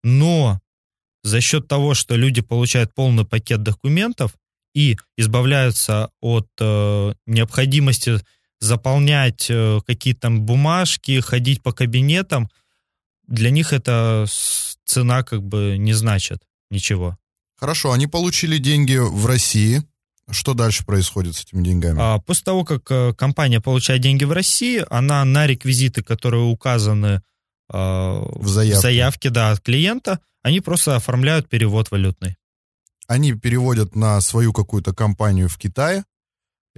Но 0.02 0.60
за 1.22 1.40
счет 1.40 1.68
того, 1.68 1.94
что 1.94 2.16
люди 2.16 2.40
получают 2.40 2.94
полный 2.94 3.24
пакет 3.24 3.62
документов 3.62 4.34
и 4.74 4.96
избавляются 5.16 6.10
от 6.20 6.48
э, 6.60 7.14
необходимости 7.26 8.20
заполнять 8.60 9.46
э, 9.50 9.80
какие-то 9.86 10.22
там 10.22 10.42
бумажки, 10.42 11.20
ходить 11.20 11.62
по 11.62 11.72
кабинетам, 11.72 12.48
для 13.26 13.50
них 13.50 13.72
эта 13.72 14.24
с- 14.28 14.76
цена 14.84 15.22
как 15.22 15.42
бы 15.42 15.76
не 15.78 15.92
значит 15.92 16.42
ничего. 16.70 17.16
Хорошо, 17.56 17.92
они 17.92 18.06
получили 18.06 18.58
деньги 18.58 18.96
в 18.96 19.26
России. 19.26 19.82
Что 20.30 20.54
дальше 20.54 20.84
происходит 20.84 21.36
с 21.36 21.44
этими 21.44 21.64
деньгами? 21.64 21.98
А 22.00 22.18
после 22.18 22.44
того, 22.44 22.64
как 22.64 22.90
э, 22.90 23.14
компания 23.14 23.60
получает 23.60 24.02
деньги 24.02 24.24
в 24.24 24.32
России, 24.32 24.84
она 24.90 25.24
на 25.24 25.46
реквизиты, 25.46 26.02
которые 26.02 26.44
указаны 26.44 27.22
э, 27.72 27.72
в 27.72 28.46
заявке. 28.48 28.80
заявке 28.80 29.30
да, 29.30 29.52
от 29.52 29.60
клиента, 29.60 30.20
они 30.42 30.60
просто 30.60 30.96
оформляют 30.96 31.48
перевод 31.48 31.90
валютный. 31.90 32.36
Они 33.06 33.32
переводят 33.32 33.96
на 33.96 34.20
свою 34.20 34.52
какую-то 34.52 34.94
компанию 34.94 35.48
в 35.48 35.56
Китае, 35.56 36.04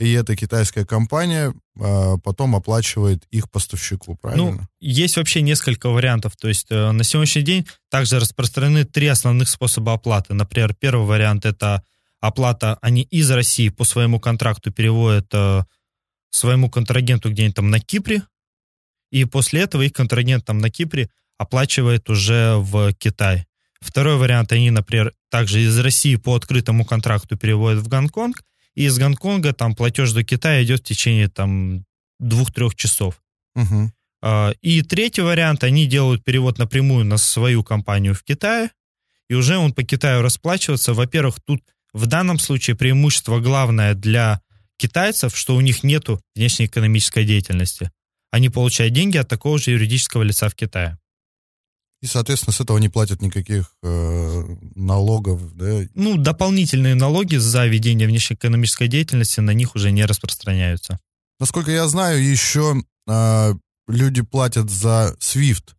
и 0.01 0.13
эта 0.13 0.35
китайская 0.35 0.87
компания 0.87 1.53
а, 1.79 2.17
потом 2.17 2.57
оплачивает 2.57 3.25
их 3.31 3.51
поставщику, 3.51 4.17
правильно? 4.17 4.53
Ну, 4.53 4.61
есть 4.81 5.19
вообще 5.19 5.43
несколько 5.43 5.91
вариантов. 5.91 6.37
То 6.37 6.49
есть 6.49 6.69
э, 6.71 6.91
на 6.91 7.05
сегодняшний 7.05 7.43
день 7.43 7.67
также 7.91 8.19
распространены 8.19 8.87
три 8.87 9.09
основных 9.09 9.51
способа 9.51 9.93
оплаты. 9.93 10.33
Например, 10.33 10.75
первый 10.75 11.07
вариант 11.07 11.45
это 11.45 11.83
оплата, 12.19 12.79
они 12.81 13.03
из 13.03 13.31
России 13.31 13.69
по 13.69 13.85
своему 13.85 14.19
контракту 14.19 14.73
переводят 14.73 15.29
э, 15.35 15.65
своему 16.31 16.71
контрагенту 16.71 17.31
где-нибудь 17.31 17.57
там 17.57 17.71
на 17.71 17.79
Кипре, 17.79 18.23
и 19.11 19.27
после 19.27 19.61
этого 19.61 19.83
их 19.83 19.93
контрагент 19.93 20.47
там 20.47 20.59
на 20.59 20.71
Кипре 20.71 21.11
оплачивает 21.37 22.09
уже 22.09 22.57
в 22.57 22.95
Китай. 22.95 23.47
Второй 23.81 24.17
вариант, 24.17 24.53
они, 24.53 24.71
например, 24.71 25.13
также 25.31 25.61
из 25.61 25.79
России 25.79 26.17
по 26.17 26.35
открытому 26.37 26.87
контракту 26.87 27.37
переводят 27.37 27.83
в 27.83 27.89
Гонконг, 27.89 28.43
из 28.85 28.99
Гонконга 28.99 29.53
там 29.53 29.75
платеж 29.75 30.13
до 30.13 30.25
Китая 30.25 30.63
идет 30.63 30.81
в 30.81 30.85
течение 30.85 31.29
там 31.29 31.85
двух-трех 32.19 32.75
часов. 32.75 33.23
А, 34.23 34.53
И 34.61 34.83
третий 34.83 35.23
вариант, 35.23 35.65
они 35.65 35.87
делают 35.87 36.25
перевод 36.25 36.59
напрямую 36.59 37.05
на 37.05 37.17
свою 37.17 37.63
компанию 37.65 38.15
в 38.15 38.23
Китае, 38.23 38.71
и 39.29 39.35
уже 39.35 39.57
он 39.57 39.73
по 39.73 39.83
Китаю 39.83 40.23
расплачиваться. 40.23 40.93
Во-первых, 40.95 41.41
тут 41.45 41.63
в 41.93 42.07
данном 42.07 42.39
случае 42.39 42.77
преимущество 42.77 43.41
главное 43.41 43.95
для 43.95 44.41
китайцев, 44.77 45.37
что 45.37 45.57
у 45.57 45.61
них 45.61 45.83
нету 45.85 46.21
внешнеэкономической 46.35 47.25
деятельности. 47.25 47.91
они 48.33 48.49
получают 48.49 48.95
деньги 48.95 49.19
от 49.19 49.29
такого 49.29 49.59
же 49.59 49.73
юридического 49.73 50.23
лица 50.23 50.49
в 50.49 50.55
Китае. 50.55 50.97
И, 52.03 52.07
соответственно, 52.07 52.55
с 52.55 52.61
этого 52.61 52.79
не 52.79 52.89
платят 52.89 53.21
никаких 53.21 53.75
э, 53.83 54.57
налогов, 54.75 55.55
да? 55.55 55.83
Ну, 55.95 56.17
дополнительные 56.17 56.95
налоги 56.95 57.37
за 57.37 57.67
ведение 57.67 58.09
внешнеэкономической 58.09 58.89
деятельности 58.89 59.41
на 59.41 59.51
них 59.51 59.75
уже 59.75 59.91
не 59.91 60.07
распространяются. 60.07 60.99
Насколько 61.39 61.73
я 61.73 61.87
знаю, 61.89 62.25
еще 62.25 62.77
э, 63.07 63.55
люди 63.87 64.23
платят 64.23 64.71
за 64.71 65.15
SWIFT. 65.21 65.75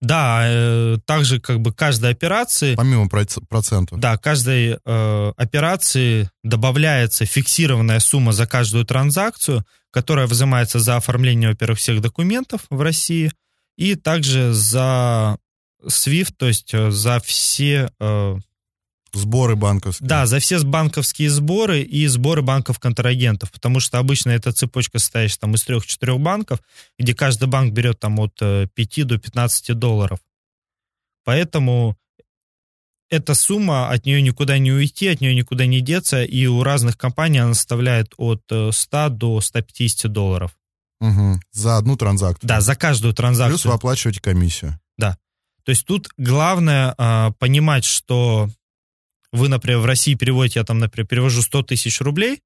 Да, 0.00 0.42
э, 0.46 0.98
также 1.04 1.40
как 1.40 1.60
бы 1.60 1.72
каждой 1.72 2.10
операции... 2.10 2.74
Помимо 2.74 3.08
процента. 3.08 3.96
Да, 3.96 4.16
каждой 4.16 4.78
э, 4.84 5.32
операции 5.36 6.28
добавляется 6.42 7.24
фиксированная 7.24 8.00
сумма 8.00 8.32
за 8.32 8.48
каждую 8.48 8.84
транзакцию, 8.84 9.64
которая 9.92 10.26
взимается 10.26 10.80
за 10.80 10.96
оформление, 10.96 11.50
во-первых, 11.50 11.78
всех 11.78 12.00
документов 12.00 12.62
в 12.68 12.80
России– 12.80 13.30
и 13.80 13.94
также 13.94 14.52
за 14.52 15.38
SWIFT, 15.82 16.34
то 16.36 16.46
есть 16.46 16.74
э, 16.74 16.90
за 16.90 17.18
все... 17.20 17.90
Э, 17.98 18.36
Сборы 19.12 19.56
банковские. 19.56 20.06
Да, 20.06 20.26
за 20.26 20.38
все 20.38 20.62
банковские 20.62 21.30
сборы 21.30 21.80
и 21.80 22.06
сборы 22.06 22.42
банков-контрагентов, 22.42 23.50
потому 23.50 23.80
что 23.80 23.98
обычно 23.98 24.30
эта 24.30 24.52
цепочка 24.52 25.00
состоит 25.00 25.36
там 25.40 25.54
из 25.54 25.64
трех-четырех 25.64 26.20
банков, 26.20 26.60
где 26.96 27.12
каждый 27.12 27.48
банк 27.48 27.72
берет 27.72 27.98
там 27.98 28.20
от 28.20 28.36
5 28.36 28.70
э, 28.76 29.04
до 29.04 29.18
15 29.18 29.76
долларов. 29.76 30.20
Поэтому 31.24 31.96
эта 33.08 33.34
сумма, 33.34 33.90
от 33.90 34.06
нее 34.06 34.22
никуда 34.22 34.58
не 34.58 34.70
уйти, 34.70 35.08
от 35.08 35.20
нее 35.20 35.34
никуда 35.34 35.66
не 35.66 35.80
деться, 35.80 36.22
и 36.22 36.46
у 36.46 36.62
разных 36.62 36.96
компаний 36.96 37.38
она 37.38 37.54
составляет 37.54 38.12
от 38.16 38.42
100 38.44 39.08
до 39.08 39.40
150 39.40 40.12
долларов. 40.12 40.52
Угу. 41.00 41.40
За 41.52 41.78
одну 41.78 41.96
транзакцию. 41.96 42.48
Да, 42.48 42.60
за 42.60 42.76
каждую 42.76 43.14
транзакцию. 43.14 43.56
Плюс 43.56 43.64
вы 43.64 43.72
оплачиваете 43.72 44.20
комиссию. 44.20 44.78
Да. 44.98 45.16
То 45.64 45.70
есть 45.70 45.86
тут 45.86 46.08
главное 46.16 46.94
э, 46.96 47.30
понимать, 47.38 47.84
что 47.84 48.48
вы, 49.32 49.48
например, 49.48 49.78
в 49.78 49.86
России 49.86 50.14
переводите, 50.14 50.60
я 50.60 50.64
там, 50.64 50.78
например, 50.78 51.06
перевожу 51.06 51.42
100 51.42 51.62
тысяч 51.62 52.00
рублей, 52.00 52.42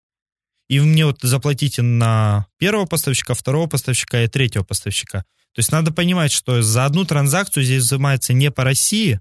и 0.69 0.79
вы 0.79 0.87
мне 0.87 1.07
вот 1.07 1.19
заплатите 1.23 1.83
на 1.83 2.47
первого 2.59 2.87
поставщика, 2.87 3.35
второго 3.35 3.67
поставщика 3.67 4.23
и 4.23 4.29
третьего 4.29 4.63
поставщика. 4.63 5.25
То 5.55 5.61
есть 5.61 5.71
надо 5.73 5.93
понимать, 5.93 6.33
что 6.33 6.63
за 6.63 6.85
одну 6.85 7.05
транзакцию 7.05 7.65
здесь 7.65 7.85
взимается 7.85 8.33
не 8.33 8.51
по 8.51 8.65
России, 8.65 9.21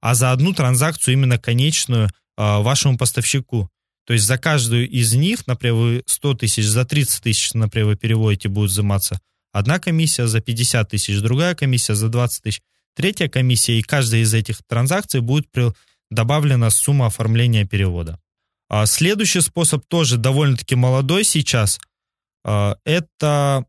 а 0.00 0.14
за 0.14 0.32
одну 0.32 0.52
транзакцию 0.52 1.14
именно 1.14 1.38
конечную 1.38 2.06
э, 2.06 2.10
вашему 2.36 2.96
поставщику. 2.98 3.70
То 4.08 4.14
есть 4.14 4.24
за 4.24 4.38
каждую 4.38 4.88
из 4.88 5.12
них, 5.12 5.46
например, 5.46 5.74
вы 5.74 6.02
100 6.06 6.34
тысяч, 6.34 6.64
за 6.64 6.86
30 6.86 7.24
тысяч, 7.24 7.52
например, 7.52 7.88
вы 7.88 7.96
переводите, 7.96 8.48
будет 8.48 8.70
взиматься 8.70 9.20
одна 9.52 9.78
комиссия, 9.78 10.26
за 10.26 10.40
50 10.40 10.88
тысяч 10.88 11.20
другая 11.20 11.54
комиссия, 11.54 11.94
за 11.94 12.08
20 12.08 12.42
тысяч 12.42 12.62
третья 12.94 13.28
комиссия, 13.28 13.78
и 13.78 13.82
каждая 13.82 14.22
из 14.22 14.32
этих 14.32 14.62
транзакций 14.66 15.20
будет 15.20 15.48
добавлена 16.10 16.70
сумма 16.70 17.08
оформления 17.08 17.66
перевода. 17.66 18.18
А 18.70 18.86
следующий 18.86 19.42
способ 19.42 19.84
тоже 19.86 20.16
довольно-таки 20.16 20.74
молодой 20.74 21.22
сейчас. 21.22 21.78
А, 22.46 22.78
это 22.86 23.66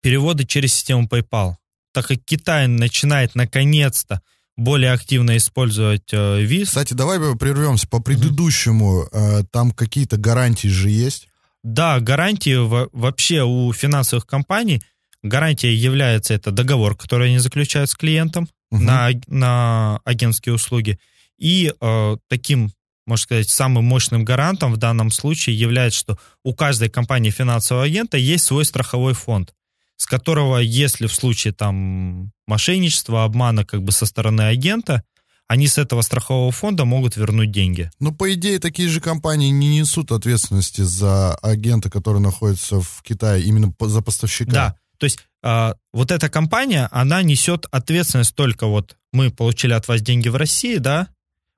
переводы 0.00 0.46
через 0.46 0.72
систему 0.72 1.06
PayPal. 1.06 1.56
Так 1.92 2.06
как 2.06 2.24
Китай 2.24 2.66
начинает 2.66 3.34
наконец-то 3.34 4.22
более 4.56 4.92
активно 4.92 5.36
использовать 5.36 6.12
э, 6.12 6.42
ВИЗ. 6.42 6.68
Кстати, 6.68 6.94
давай 6.94 7.18
прервемся 7.36 7.88
по 7.88 8.00
предыдущему. 8.00 9.08
Э, 9.12 9.42
там 9.50 9.70
какие-то 9.70 10.16
гарантии 10.16 10.68
же 10.68 10.90
есть? 10.90 11.28
Да, 11.62 12.00
гарантии 12.00 12.56
вообще 12.92 13.42
у 13.42 13.72
финансовых 13.72 14.26
компаний 14.26 14.82
гарантия 15.22 15.74
является 15.74 16.34
это 16.34 16.50
договор, 16.50 16.96
который 16.96 17.28
они 17.28 17.38
заключают 17.38 17.90
с 17.90 17.94
клиентом 17.94 18.48
угу. 18.70 18.82
на, 18.82 19.10
на 19.28 20.00
агентские 20.04 20.54
услуги. 20.54 20.98
И 21.38 21.72
э, 21.80 22.16
таким, 22.28 22.72
можно 23.06 23.22
сказать, 23.22 23.48
самым 23.48 23.84
мощным 23.84 24.24
гарантом 24.24 24.72
в 24.72 24.76
данном 24.76 25.10
случае 25.10 25.58
является, 25.58 26.00
что 26.00 26.18
у 26.44 26.54
каждой 26.54 26.90
компании 26.90 27.30
финансового 27.30 27.84
агента 27.84 28.16
есть 28.16 28.44
свой 28.44 28.64
страховой 28.64 29.14
фонд 29.14 29.54
с 30.02 30.06
которого, 30.06 30.58
если 30.58 31.06
в 31.06 31.14
случае 31.14 31.52
там 31.52 32.32
мошенничества, 32.48 33.22
обмана 33.22 33.64
как 33.64 33.84
бы 33.84 33.92
со 33.92 34.04
стороны 34.04 34.42
агента, 34.42 35.04
они 35.46 35.68
с 35.68 35.78
этого 35.78 36.02
страхового 36.02 36.50
фонда 36.50 36.84
могут 36.84 37.14
вернуть 37.14 37.52
деньги. 37.52 37.88
Ну, 38.00 38.12
по 38.12 38.34
идее, 38.34 38.58
такие 38.58 38.88
же 38.88 39.00
компании 39.00 39.50
не 39.50 39.78
несут 39.78 40.10
ответственности 40.10 40.80
за 40.80 41.36
агента, 41.36 41.88
который 41.88 42.20
находится 42.20 42.80
в 42.80 43.00
Китае, 43.04 43.44
именно 43.44 43.72
за 43.78 44.02
поставщика. 44.02 44.50
Да, 44.50 44.76
то 44.98 45.04
есть 45.04 45.20
э, 45.44 45.74
вот 45.92 46.10
эта 46.10 46.28
компания, 46.28 46.88
она 46.90 47.22
несет 47.22 47.66
ответственность 47.70 48.34
только 48.34 48.66
вот 48.66 48.96
мы 49.12 49.30
получили 49.30 49.72
от 49.72 49.86
вас 49.86 50.02
деньги 50.02 50.28
в 50.28 50.34
России, 50.34 50.78
да, 50.78 51.10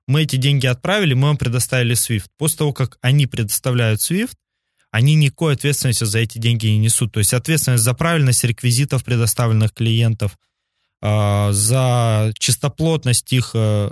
мы 0.07 0.21
эти 0.21 0.35
деньги 0.35 0.67
отправили, 0.67 1.15
мы 1.15 1.29
вам 1.29 1.37
предоставили 1.37 1.95
SWIFT. 1.95 2.27
После 2.37 2.59
того, 2.59 2.73
как 2.73 2.99
они 3.01 3.25
предоставляют 3.25 4.01
SWIFT, 4.01 4.35
они 4.95 5.15
никакой 5.15 5.55
ответственности 5.55 6.05
за 6.05 6.19
эти 6.19 6.37
деньги 6.37 6.67
не 6.67 6.77
несут. 6.77 7.11
То 7.11 7.19
есть 7.19 7.33
ответственность 7.33 7.83
за 7.83 7.93
правильность 7.93 8.45
реквизитов 8.45 9.03
предоставленных 9.03 9.73
клиентов, 9.73 10.37
а, 11.01 11.51
за 11.51 12.31
чистоплотность 12.39 13.33
их 13.33 13.51
э, 13.55 13.91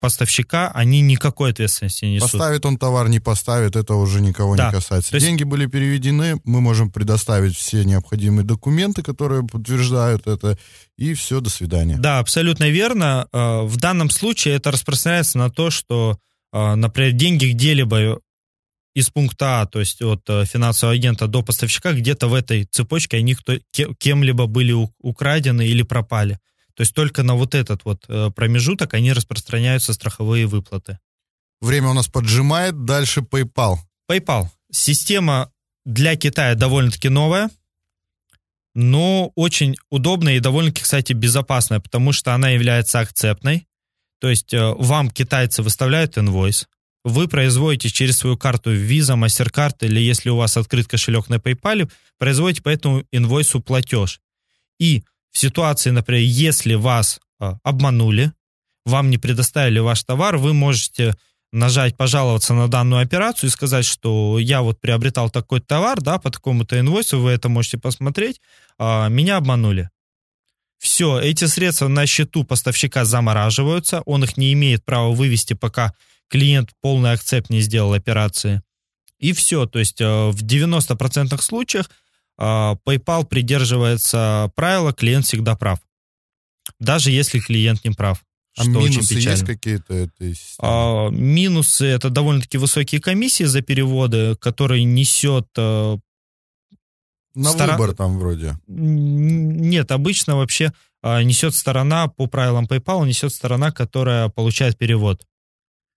поставщика, 0.00 0.68
они 0.72 1.00
никакой 1.00 1.52
ответственности 1.52 2.06
не 2.06 2.14
несут. 2.16 2.32
Поставит 2.32 2.66
он 2.66 2.76
товар, 2.76 3.08
не 3.08 3.20
поставит, 3.20 3.76
это 3.76 3.94
уже 3.94 4.20
никого 4.20 4.56
да. 4.56 4.66
не 4.66 4.72
касается. 4.72 5.14
есть... 5.14 5.24
Деньги 5.24 5.44
были 5.44 5.66
переведены, 5.66 6.40
мы 6.42 6.60
можем 6.60 6.90
предоставить 6.90 7.56
все 7.56 7.84
необходимые 7.84 8.44
документы, 8.44 9.04
которые 9.04 9.46
подтверждают 9.46 10.26
это, 10.26 10.58
и 10.98 11.14
все, 11.14 11.40
до 11.40 11.50
свидания. 11.50 11.98
Да, 11.98 12.18
абсолютно 12.18 12.68
верно. 12.68 13.28
Э, 13.32 13.62
в 13.62 13.76
данном 13.76 14.10
случае 14.10 14.56
это 14.56 14.72
распространяется 14.72 15.38
на 15.38 15.50
то, 15.50 15.70
что, 15.70 16.18
э, 16.52 16.74
например, 16.74 17.12
деньги 17.12 17.46
где-либо 17.52 18.18
из 18.94 19.08
пункта 19.10 19.62
А, 19.62 19.66
то 19.66 19.80
есть 19.80 20.02
от 20.02 20.28
э, 20.28 20.44
финансового 20.44 20.94
агента 20.94 21.26
до 21.26 21.42
поставщика, 21.42 21.92
где-то 21.92 22.28
в 22.28 22.34
этой 22.34 22.64
цепочке 22.64 23.18
они 23.18 23.34
кто, 23.34 23.54
кем-либо 23.98 24.46
были 24.46 24.74
украдены 25.00 25.66
или 25.66 25.82
пропали. 25.82 26.38
То 26.74 26.82
есть 26.82 26.94
только 26.94 27.22
на 27.22 27.34
вот 27.34 27.54
этот 27.54 27.84
вот 27.84 28.04
э, 28.08 28.30
промежуток 28.34 28.94
они 28.94 29.12
распространяются 29.12 29.92
страховые 29.92 30.46
выплаты. 30.46 30.98
Время 31.60 31.88
у 31.88 31.94
нас 31.94 32.08
поджимает, 32.08 32.84
дальше 32.84 33.20
PayPal. 33.20 33.76
PayPal. 34.10 34.48
Система 34.70 35.50
для 35.84 36.16
Китая 36.16 36.54
довольно-таки 36.54 37.08
новая, 37.08 37.50
но 38.74 39.32
очень 39.34 39.76
удобная 39.90 40.36
и 40.36 40.40
довольно-таки, 40.40 40.82
кстати, 40.82 41.12
безопасная, 41.12 41.80
потому 41.80 42.12
что 42.12 42.34
она 42.34 42.50
является 42.50 43.00
акцептной. 43.00 43.66
То 44.20 44.28
есть 44.28 44.54
э, 44.54 44.74
вам 44.78 45.10
китайцы 45.10 45.62
выставляют 45.62 46.16
инвойс, 46.16 46.68
вы 47.04 47.28
производите 47.28 47.88
через 47.88 48.18
свою 48.18 48.36
карту 48.36 48.74
Visa, 48.74 49.16
MasterCard 49.16 49.76
или 49.80 50.00
если 50.00 50.30
у 50.30 50.36
вас 50.36 50.56
открыт 50.56 50.86
кошелек 50.86 51.28
на 51.28 51.36
PayPal, 51.36 51.90
производите 52.18 52.62
по 52.62 52.68
этому 52.68 53.04
инвойсу 53.10 53.60
платеж. 53.60 54.20
И 54.78 55.02
в 55.30 55.38
ситуации, 55.38 55.90
например, 55.90 56.22
если 56.22 56.74
вас 56.74 57.20
а, 57.40 57.58
обманули, 57.62 58.32
вам 58.84 59.10
не 59.10 59.18
предоставили 59.18 59.78
ваш 59.78 60.02
товар, 60.04 60.36
вы 60.36 60.52
можете 60.52 61.14
нажать 61.52 61.96
«пожаловаться 61.96 62.54
на 62.54 62.68
данную 62.68 63.02
операцию» 63.02 63.48
и 63.48 63.52
сказать, 63.52 63.84
что 63.84 64.38
я 64.38 64.62
вот 64.62 64.80
приобретал 64.80 65.30
такой 65.30 65.60
товар, 65.60 66.00
да, 66.00 66.18
по 66.18 66.30
такому-то 66.30 66.78
инвойсу, 66.78 67.20
вы 67.20 67.32
это 67.32 67.48
можете 67.48 67.78
посмотреть, 67.78 68.40
а, 68.78 69.08
меня 69.08 69.36
обманули. 69.36 69.90
Все, 70.78 71.20
эти 71.20 71.44
средства 71.44 71.88
на 71.88 72.06
счету 72.06 72.42
поставщика 72.44 73.04
замораживаются, 73.04 74.02
он 74.04 74.24
их 74.24 74.36
не 74.36 74.52
имеет 74.52 74.84
права 74.84 75.12
вывести, 75.12 75.54
пока 75.54 75.94
клиент 76.32 76.70
полный 76.80 77.12
акцепт 77.12 77.50
не 77.50 77.60
сделал 77.60 77.92
операции. 77.92 78.62
И 79.18 79.34
все, 79.34 79.66
то 79.66 79.78
есть 79.78 80.00
э, 80.00 80.30
в 80.30 80.42
90% 80.42 81.40
случаях 81.42 81.90
э, 82.38 82.42
PayPal 82.42 83.26
придерживается 83.26 84.50
правила 84.56 84.94
«клиент 84.94 85.26
всегда 85.26 85.54
прав». 85.56 85.78
Даже 86.80 87.10
если 87.10 87.38
клиент 87.38 87.84
не 87.84 87.90
прав. 87.90 88.24
А 88.56 88.62
что 88.62 88.70
минусы 88.70 89.14
очень 89.14 89.30
есть 89.30 89.44
какие-то? 89.44 89.94
Это 89.94 90.32
а, 90.58 91.08
минусы 91.10 91.86
это 91.86 92.10
довольно-таки 92.10 92.58
высокие 92.58 93.00
комиссии 93.00 93.44
за 93.44 93.60
переводы, 93.60 94.34
которые 94.36 94.84
несет 94.84 95.48
э, 95.56 95.98
на 97.34 97.50
стора... 97.50 97.72
выбор 97.72 97.94
там 97.94 98.18
вроде. 98.18 98.56
Нет, 98.66 99.90
обычно 99.90 100.36
вообще 100.36 100.72
несет 101.02 101.54
сторона 101.54 102.08
по 102.08 102.26
правилам 102.26 102.64
PayPal, 102.64 103.06
несет 103.06 103.32
сторона, 103.34 103.70
которая 103.70 104.28
получает 104.28 104.78
перевод. 104.78 105.26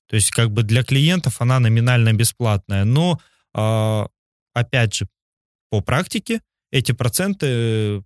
То 0.08 0.16
есть 0.16 0.32
как 0.32 0.51
бы 0.51 0.64
для 0.64 0.84
клиентов 0.84 1.41
она 1.41 1.60
номинально 1.60 2.14
бесплатная. 2.14 2.84
Но, 2.84 3.20
а, 3.53 4.08
опять 4.53 4.93
же, 4.93 5.08
по 5.70 5.82
практике 5.82 6.41
эти 6.72 6.91
проценты 6.91 8.03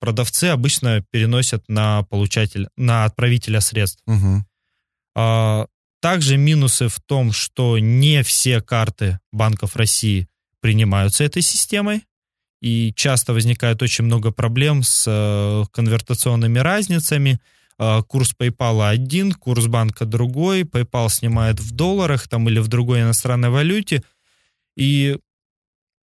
продавцы 0.00 0.44
обычно 0.46 1.04
переносят 1.10 1.68
на 1.68 2.02
получатель, 2.04 2.68
на 2.76 3.04
отправителя 3.04 3.60
средств. 3.60 4.02
Угу. 4.06 5.66
Также 6.00 6.38
минусы 6.38 6.88
в 6.88 6.98
том, 7.00 7.30
что 7.32 7.78
не 7.78 8.22
все 8.22 8.62
карты 8.62 9.20
банков 9.32 9.76
России 9.76 10.28
принимаются 10.60 11.24
этой 11.24 11.42
системой. 11.42 12.04
и 12.62 12.92
часто 12.94 13.32
возникает 13.32 13.80
очень 13.82 14.04
много 14.04 14.32
проблем 14.32 14.82
с 14.82 15.06
э, 15.08 15.64
конвертационными 15.72 16.58
разницами. 16.58 17.40
Э, 17.80 18.02
курс 18.06 18.34
PayPal 18.38 18.86
один, 18.86 19.32
курс 19.32 19.66
банка 19.66 20.04
другой, 20.04 20.64
PayPal 20.64 21.08
снимает 21.08 21.58
в 21.60 21.72
долларах 21.72 22.28
там 22.28 22.46
или 22.46 22.58
в 22.58 22.68
другой 22.68 23.00
иностранной 23.00 23.48
валюте. 23.48 24.02
И 24.76 25.18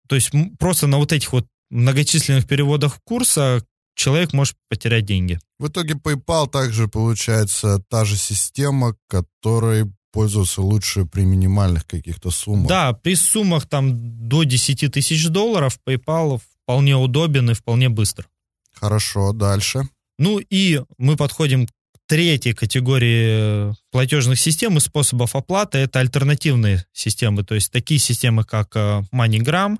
то 0.06 0.14
есть 0.14 0.32
просто 0.58 0.86
на 0.86 0.98
вот 0.98 1.12
этих 1.12 1.32
вот 1.32 1.46
многочисленных 1.70 2.46
переводах 2.46 3.00
курса 3.04 3.64
человек 3.94 4.34
может 4.34 4.54
потерять 4.68 5.06
деньги. 5.06 5.40
В 5.58 5.68
итоге 5.68 5.94
PayPal 5.94 6.46
также 6.46 6.88
получается 6.88 7.82
та 7.88 8.04
же 8.04 8.18
система, 8.18 8.94
которой 9.08 9.90
пользоваться 10.12 10.60
лучше 10.60 11.06
при 11.06 11.22
минимальных 11.22 11.86
каких-то 11.86 12.30
суммах. 12.30 12.68
Да, 12.68 12.92
при 12.92 13.14
суммах 13.14 13.66
там 13.66 14.28
до 14.28 14.42
10 14.42 14.92
тысяч 14.92 15.26
долларов 15.28 15.78
PayPal 15.88 16.38
вполне 16.64 16.96
удобен 16.96 17.50
и 17.50 17.54
вполне 17.54 17.88
быстр. 17.88 18.28
Хорошо, 18.74 19.32
дальше. 19.32 19.88
Ну 20.18 20.38
и 20.38 20.80
мы 20.98 21.16
подходим 21.16 21.66
к 21.66 21.70
третьей 22.06 22.52
категории 22.52 23.74
платежных 23.90 24.38
систем 24.38 24.76
и 24.76 24.80
способов 24.80 25.34
оплаты. 25.34 25.78
Это 25.78 26.00
альтернативные 26.00 26.84
системы, 26.92 27.44
то 27.44 27.54
есть 27.54 27.70
такие 27.72 27.98
системы, 27.98 28.44
как 28.44 28.76
э, 28.76 29.02
MoneyGram, 29.12 29.78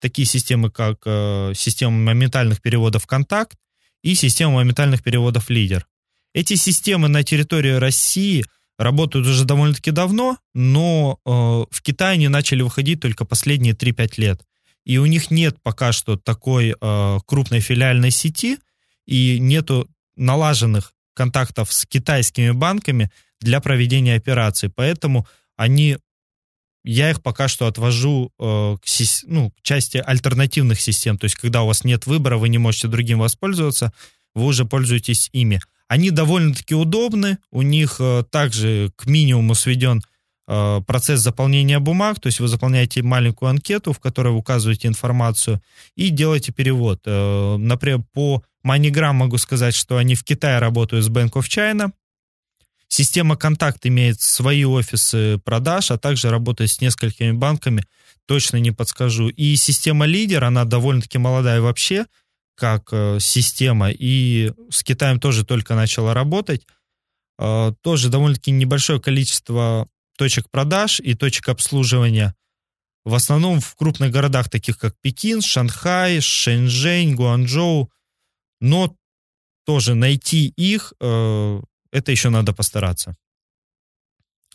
такие 0.00 0.26
системы, 0.26 0.70
как 0.70 0.98
э, 1.04 1.52
система 1.54 1.96
моментальных 1.96 2.60
переводов 2.62 3.06
«Контакт» 3.06 3.56
и 4.02 4.14
система 4.14 4.54
моментальных 4.54 5.02
переводов 5.02 5.50
«Лидер». 5.50 5.86
Эти 6.34 6.54
системы 6.54 7.08
на 7.08 7.24
территории 7.24 7.72
России 7.72 8.44
работают 8.78 9.26
уже 9.26 9.44
довольно-таки 9.44 9.90
давно, 9.90 10.38
но 10.54 11.18
э, 11.24 11.30
в 11.30 11.82
Китае 11.82 12.14
они 12.14 12.28
начали 12.28 12.62
выходить 12.62 13.00
только 13.00 13.24
последние 13.24 13.74
3-5 13.74 14.12
лет. 14.18 14.42
И 14.84 14.98
у 14.98 15.06
них 15.06 15.30
нет 15.30 15.56
пока 15.62 15.92
что 15.92 16.16
такой 16.16 16.74
э, 16.78 17.18
крупной 17.26 17.60
филиальной 17.60 18.10
сети 18.10 18.58
и 19.06 19.38
нету 19.38 19.88
налаженных 20.16 20.92
контактов 21.14 21.72
с 21.72 21.86
китайскими 21.86 22.50
банками 22.50 23.10
для 23.40 23.60
проведения 23.60 24.14
операций. 24.14 24.68
Поэтому 24.68 25.26
они 25.56 25.98
я 26.84 27.10
их 27.10 27.20
пока 27.20 27.48
что 27.48 27.66
отвожу 27.66 28.32
э, 28.38 28.76
к, 28.80 28.86
ну, 29.24 29.50
к 29.50 29.62
части 29.62 29.98
альтернативных 29.98 30.80
систем. 30.80 31.18
То 31.18 31.24
есть, 31.24 31.34
когда 31.34 31.62
у 31.62 31.66
вас 31.66 31.82
нет 31.82 32.06
выбора, 32.06 32.36
вы 32.38 32.48
не 32.48 32.58
можете 32.58 32.86
другим 32.86 33.18
воспользоваться, 33.18 33.92
вы 34.34 34.44
уже 34.44 34.64
пользуетесь 34.64 35.28
ими. 35.32 35.60
Они 35.88 36.10
довольно-таки 36.10 36.76
удобны, 36.76 37.38
у 37.50 37.62
них 37.62 37.96
э, 37.98 38.22
также 38.30 38.92
к 38.94 39.06
минимуму 39.06 39.56
сведен 39.56 40.02
процесс 40.46 41.20
заполнения 41.20 41.78
бумаг, 41.80 42.20
то 42.20 42.28
есть 42.28 42.40
вы 42.40 42.48
заполняете 42.48 43.02
маленькую 43.02 43.50
анкету, 43.50 43.92
в 43.92 43.98
которой 43.98 44.28
вы 44.28 44.38
указываете 44.38 44.86
информацию 44.88 45.60
и 45.96 46.10
делаете 46.10 46.52
перевод. 46.52 47.00
Э, 47.04 47.56
например, 47.56 48.02
по 48.12 48.44
MoneyGram 48.64 49.12
могу 49.12 49.38
сказать, 49.38 49.74
что 49.74 49.96
они 49.96 50.14
в 50.14 50.24
Китае 50.24 50.58
работают 50.60 51.04
с 51.04 51.08
Bank 51.08 51.32
of 51.32 51.42
China, 51.42 51.90
Система 52.88 53.36
«Контакт» 53.36 53.84
имеет 53.86 54.20
свои 54.20 54.64
офисы 54.64 55.38
продаж, 55.44 55.90
а 55.90 55.98
также 55.98 56.30
работает 56.30 56.70
с 56.70 56.80
несколькими 56.80 57.32
банками, 57.32 57.84
точно 58.26 58.58
не 58.58 58.70
подскажу. 58.70 59.28
И 59.28 59.56
система 59.56 60.06
«Лидер», 60.06 60.44
она 60.44 60.64
довольно-таки 60.64 61.18
молодая 61.18 61.60
вообще, 61.60 62.06
как 62.54 62.88
э, 62.92 63.18
система, 63.20 63.90
и 63.90 64.52
с 64.70 64.82
Китаем 64.82 65.20
тоже 65.20 65.44
только 65.44 65.74
начала 65.74 66.14
работать. 66.14 66.66
Э, 67.38 67.72
тоже 67.82 68.08
довольно-таки 68.08 68.50
небольшое 68.52 69.00
количество 69.00 69.88
точек 70.16 70.50
продаж 70.50 71.00
и 71.00 71.14
точек 71.14 71.48
обслуживания. 71.48 72.34
В 73.04 73.14
основном 73.14 73.60
в 73.60 73.74
крупных 73.76 74.10
городах, 74.10 74.48
таких 74.48 74.78
как 74.78 74.94
Пекин, 75.00 75.40
Шанхай, 75.40 76.20
Шэньчжэнь, 76.20 77.14
Гуанчжоу. 77.14 77.90
Но 78.60 78.96
тоже 79.64 79.94
найти 79.94 80.48
их 80.56 80.92
э, 81.00 81.60
это 81.92 82.10
еще 82.12 82.30
надо 82.30 82.52
постараться. 82.52 83.16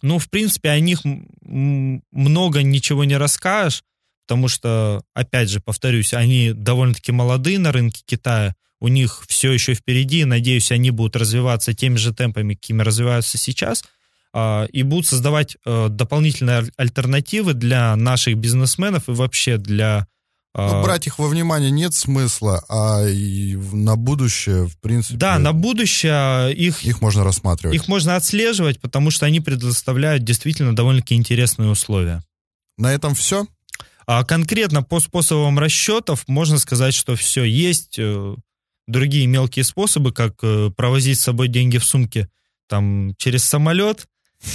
Ну, 0.02 0.18
в 0.18 0.30
принципе, 0.30 0.70
о 0.70 0.80
них 0.80 1.00
много 1.42 2.64
ничего 2.64 3.04
не 3.04 3.18
расскажешь, 3.18 3.84
потому 4.26 4.48
что, 4.48 5.04
опять 5.14 5.50
же, 5.50 5.60
повторюсь, 5.60 6.14
они 6.14 6.54
довольно-таки 6.54 7.12
молодые 7.12 7.60
на 7.60 7.72
рынке 7.72 8.02
Китая, 8.06 8.56
у 8.80 8.88
них 8.88 9.24
все 9.28 9.52
еще 9.52 9.76
впереди, 9.76 10.26
надеюсь, 10.26 10.72
они 10.72 10.90
будут 10.90 11.16
развиваться 11.16 11.74
теми 11.74 11.98
же 11.98 12.14
темпами, 12.14 12.56
какими 12.56 12.82
развиваются 12.82 13.38
сейчас, 13.38 13.84
и 14.34 14.84
будут 14.84 15.08
создавать 15.08 15.58
э, 15.66 15.88
дополнительные 15.90 16.66
альтернативы 16.78 17.54
для 17.54 17.96
наших 17.96 18.38
бизнесменов 18.38 19.10
и 19.10 19.12
вообще 19.12 19.58
для 19.58 20.08
ну, 20.54 20.64
а, 20.64 20.84
брать 20.84 21.08
их 21.08 21.18
во 21.18 21.30
внимание 21.30 21.72
нет 21.72 21.94
смысла, 21.94 22.62
а 22.68 23.06
и 23.08 23.56
на 23.56 23.96
будущее, 23.96 24.68
в 24.68 24.78
принципе... 24.80 25.18
Да, 25.18 25.40
на 25.40 25.54
будущее 25.54 26.54
их... 26.54 26.84
Их 26.84 27.02
можно 27.02 27.24
рассматривать. 27.24 27.74
Их 27.74 27.88
можно 27.88 28.18
отслеживать, 28.18 28.82
потому 28.82 29.12
что 29.12 29.26
они 29.26 29.40
предоставляют 29.40 30.26
действительно 30.26 30.76
довольно-таки 30.76 31.16
интересные 31.16 31.70
условия. 31.70 32.22
На 32.78 32.94
этом 32.94 33.16
все? 33.16 33.48
А 34.06 34.26
конкретно 34.26 34.84
по 34.84 35.00
способам 35.00 35.58
расчетов 35.58 36.28
можно 36.28 36.58
сказать, 36.58 36.94
что 36.94 37.16
все. 37.16 37.46
Есть 37.46 37.98
э, 37.98 38.36
другие 38.88 39.28
мелкие 39.28 39.64
способы, 39.64 40.12
как 40.12 40.36
э, 40.44 40.70
провозить 40.76 41.18
с 41.18 41.24
собой 41.24 41.48
деньги 41.48 41.78
в 41.78 41.86
сумке 41.86 42.30
там, 42.68 43.16
через 43.18 43.46
самолет, 43.46 44.08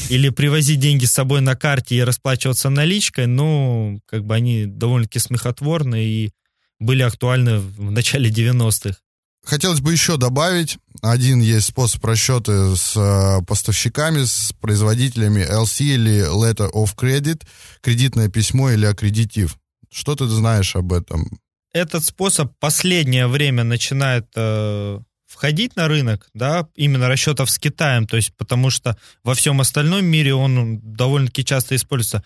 или 0.09 0.29
привозить 0.31 0.81
деньги 0.81 1.05
с 1.05 1.13
собой 1.13 1.41
на 1.41 1.57
карте 1.57 1.97
и 1.97 2.03
расплачиваться 2.03 2.71
наличкой, 2.71 3.27
ну, 3.27 4.01
как 4.07 4.25
бы 4.25 4.35
они 4.35 4.67
довольно-таки 4.67 5.19
смехотворны 5.19 6.05
и 6.05 6.33
были 6.79 7.03
актуальны 7.03 7.59
в 7.59 7.91
начале 7.91 8.31
90-х. 8.31 8.99
Хотелось 9.45 9.81
бы 9.81 9.93
еще 9.93 10.17
добавить, 10.17 10.77
один 11.03 11.41
есть 11.41 11.69
способ 11.69 12.05
расчета 12.05 12.75
с 12.75 12.97
э, 12.97 13.45
поставщиками, 13.47 14.25
с 14.25 14.53
производителями 14.61 15.41
LC 15.41 15.85
или 15.85 16.27
Letter 16.27 16.69
of 16.73 16.97
Credit, 16.97 17.41
кредитное 17.81 18.29
письмо 18.29 18.71
или 18.71 18.87
аккредитив. 18.87 19.57
Что 19.89 20.17
ты 20.17 20.27
знаешь 20.27 20.75
об 20.75 20.93
этом? 20.93 21.39
Этот 21.73 22.05
способ 22.05 22.53
последнее 22.59 23.29
время 23.29 23.63
начинает 23.63 24.27
э, 24.35 24.99
входить 25.37 25.77
на 25.77 25.87
рынок, 25.87 26.29
да, 26.33 26.67
именно 26.75 27.09
расчетов 27.09 27.51
с 27.51 27.59
Китаем, 27.59 28.07
то 28.07 28.17
есть 28.17 28.33
потому 28.37 28.71
что 28.71 28.97
во 29.23 29.35
всем 29.35 29.61
остальном 29.61 30.07
мире 30.07 30.35
он 30.35 30.81
довольно-таки 30.81 31.45
часто 31.45 31.77
используется. 31.77 32.25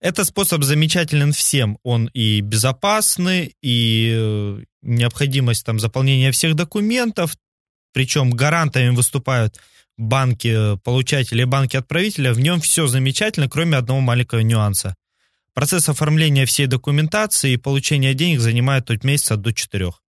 Этот 0.00 0.26
способ 0.26 0.64
замечателен 0.64 1.32
всем. 1.32 1.78
Он 1.84 2.06
и 2.06 2.40
безопасный, 2.40 3.54
и 3.62 4.12
э, 4.12 4.62
необходимость 4.82 5.64
там 5.64 5.78
заполнения 5.78 6.32
всех 6.32 6.56
документов, 6.56 7.36
причем 7.92 8.30
гарантами 8.30 8.88
выступают 8.94 9.60
банки 9.96 10.76
получателя 10.78 11.42
и 11.42 11.46
банки 11.46 11.76
отправителя, 11.76 12.32
в 12.32 12.40
нем 12.40 12.60
все 12.60 12.88
замечательно, 12.88 13.48
кроме 13.48 13.76
одного 13.76 14.00
маленького 14.00 14.40
нюанса. 14.40 14.96
Процесс 15.54 15.88
оформления 15.88 16.44
всей 16.44 16.66
документации 16.66 17.52
и 17.52 17.56
получения 17.56 18.14
денег 18.14 18.40
занимает 18.40 18.90
от 18.90 19.04
месяца 19.04 19.36
до 19.36 19.52
четырех. 19.52 20.00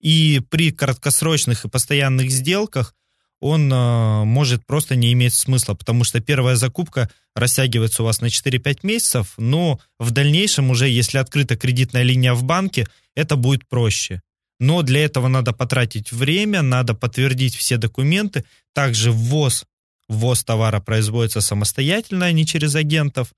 И 0.00 0.42
при 0.50 0.72
краткосрочных 0.72 1.64
и 1.64 1.68
постоянных 1.68 2.30
сделках 2.30 2.94
он 3.40 3.72
э, 3.72 4.24
может 4.24 4.64
просто 4.66 4.96
не 4.96 5.12
иметь 5.12 5.34
смысла, 5.34 5.74
потому 5.74 6.04
что 6.04 6.20
первая 6.20 6.56
закупка 6.56 7.10
растягивается 7.34 8.02
у 8.02 8.06
вас 8.06 8.20
на 8.20 8.26
4-5 8.26 8.78
месяцев, 8.82 9.34
но 9.36 9.78
в 9.98 10.10
дальнейшем 10.10 10.70
уже, 10.70 10.88
если 10.88 11.18
открыта 11.18 11.56
кредитная 11.56 12.02
линия 12.02 12.32
в 12.34 12.44
банке, 12.44 12.86
это 13.14 13.36
будет 13.36 13.68
проще. 13.68 14.22
Но 14.58 14.82
для 14.82 15.04
этого 15.04 15.28
надо 15.28 15.52
потратить 15.52 16.12
время, 16.12 16.62
надо 16.62 16.94
подтвердить 16.94 17.54
все 17.54 17.76
документы. 17.76 18.44
Также 18.72 19.12
ввоз, 19.12 19.66
ввоз 20.08 20.44
товара 20.44 20.80
производится 20.80 21.42
самостоятельно, 21.42 22.26
а 22.26 22.32
не 22.32 22.46
через 22.46 22.74
агентов. 22.74 23.32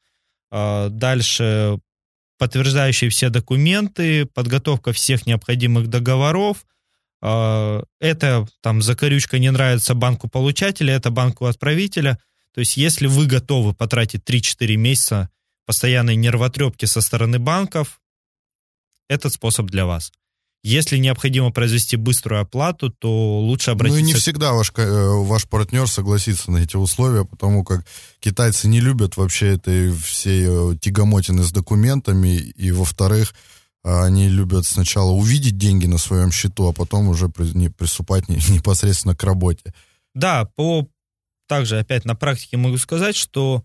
А 0.50 0.88
дальше 0.90 1.80
подтверждающие 2.38 3.10
все 3.10 3.28
документы, 3.28 4.26
подготовка 4.26 4.92
всех 4.92 5.26
необходимых 5.26 5.88
договоров. 5.88 6.64
А, 7.20 7.82
это 8.00 8.46
там 8.62 8.80
закорючка 8.80 9.38
не 9.38 9.50
нравится 9.50 9.94
банку 9.94 10.28
получателя, 10.28 10.94
это 10.94 11.10
банку 11.10 11.46
отправителя. 11.46 12.18
То 12.54 12.60
есть 12.60 12.76
если 12.76 13.06
вы 13.06 13.26
готовы 13.26 13.74
потратить 13.74 14.22
3-4 14.24 14.76
месяца 14.76 15.30
постоянной 15.66 16.16
нервотрепки 16.16 16.86
со 16.86 17.00
стороны 17.00 17.38
банков, 17.38 18.00
этот 19.08 19.32
способ 19.32 19.66
для 19.66 19.84
вас. 19.86 20.12
Если 20.64 20.98
необходимо 20.98 21.50
произвести 21.50 21.96
быструю 21.96 22.40
оплату, 22.40 22.90
то 22.90 23.40
лучше 23.40 23.70
обратиться... 23.70 24.00
Ну 24.00 24.06
и 24.06 24.12
не 24.12 24.14
всегда 24.14 24.52
ваш, 24.52 24.72
э, 24.76 25.06
ваш 25.22 25.44
партнер 25.48 25.86
согласится 25.86 26.50
на 26.50 26.58
эти 26.58 26.76
условия, 26.76 27.24
потому 27.24 27.64
как 27.64 27.86
китайцы 28.18 28.66
не 28.68 28.80
любят 28.80 29.16
вообще 29.16 29.54
этой 29.54 29.92
всей 29.92 30.46
э, 30.48 30.76
тягомотины 30.80 31.44
с 31.44 31.52
документами, 31.52 32.36
и 32.36 32.72
во-вторых, 32.72 33.34
они 33.84 34.28
любят 34.28 34.66
сначала 34.66 35.12
увидеть 35.12 35.56
деньги 35.56 35.86
на 35.86 35.98
своем 35.98 36.32
счету, 36.32 36.68
а 36.68 36.72
потом 36.72 37.08
уже 37.08 37.28
приступать 37.28 38.28
непосредственно 38.28 39.14
к 39.14 39.22
работе. 39.22 39.72
Да, 40.14 40.46
по 40.56 40.88
также 41.46 41.78
опять 41.78 42.04
на 42.04 42.14
практике 42.14 42.56
могу 42.56 42.76
сказать, 42.76 43.16
что 43.16 43.64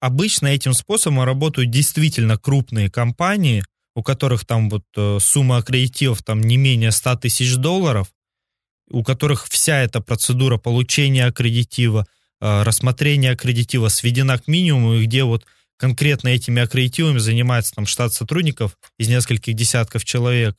обычно 0.00 0.48
этим 0.48 0.74
способом 0.74 1.22
работают 1.22 1.70
действительно 1.70 2.36
крупные 2.36 2.90
компании, 2.90 3.64
у 3.94 4.02
которых 4.02 4.44
там 4.44 4.68
вот 4.68 4.84
э, 4.96 5.18
сумма 5.20 5.58
аккредитивов 5.58 6.22
там 6.22 6.40
не 6.40 6.56
менее 6.56 6.90
100 6.90 7.16
тысяч 7.16 7.56
долларов, 7.56 8.12
у 8.90 9.02
которых 9.02 9.46
вся 9.48 9.82
эта 9.82 10.00
процедура 10.00 10.58
получения 10.58 11.26
аккредитива, 11.26 12.06
э, 12.40 12.62
рассмотрения 12.62 13.30
аккредитива 13.30 13.88
сведена 13.88 14.38
к 14.38 14.48
минимуму, 14.48 14.94
и 14.94 15.06
где 15.06 15.24
вот 15.24 15.44
конкретно 15.76 16.28
этими 16.28 16.62
аккредитивами 16.62 17.18
занимается 17.18 17.74
там 17.74 17.86
штат 17.86 18.12
сотрудников 18.12 18.76
из 18.98 19.08
нескольких 19.08 19.54
десятков 19.54 20.04
человек, 20.04 20.56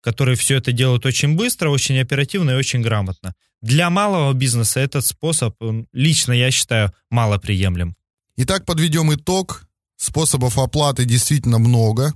которые 0.00 0.36
все 0.36 0.56
это 0.56 0.72
делают 0.72 1.06
очень 1.06 1.36
быстро, 1.36 1.70
очень 1.70 1.98
оперативно 1.98 2.52
и 2.52 2.54
очень 2.54 2.82
грамотно. 2.82 3.34
Для 3.60 3.90
малого 3.90 4.32
бизнеса 4.32 4.80
этот 4.80 5.04
способ, 5.04 5.56
лично 5.92 6.32
я 6.32 6.50
считаю, 6.50 6.92
малоприемлем. 7.10 7.96
Итак, 8.36 8.64
подведем 8.64 9.12
итог. 9.12 9.64
Способов 9.96 10.58
оплаты 10.58 11.04
действительно 11.04 11.58
много. 11.58 12.14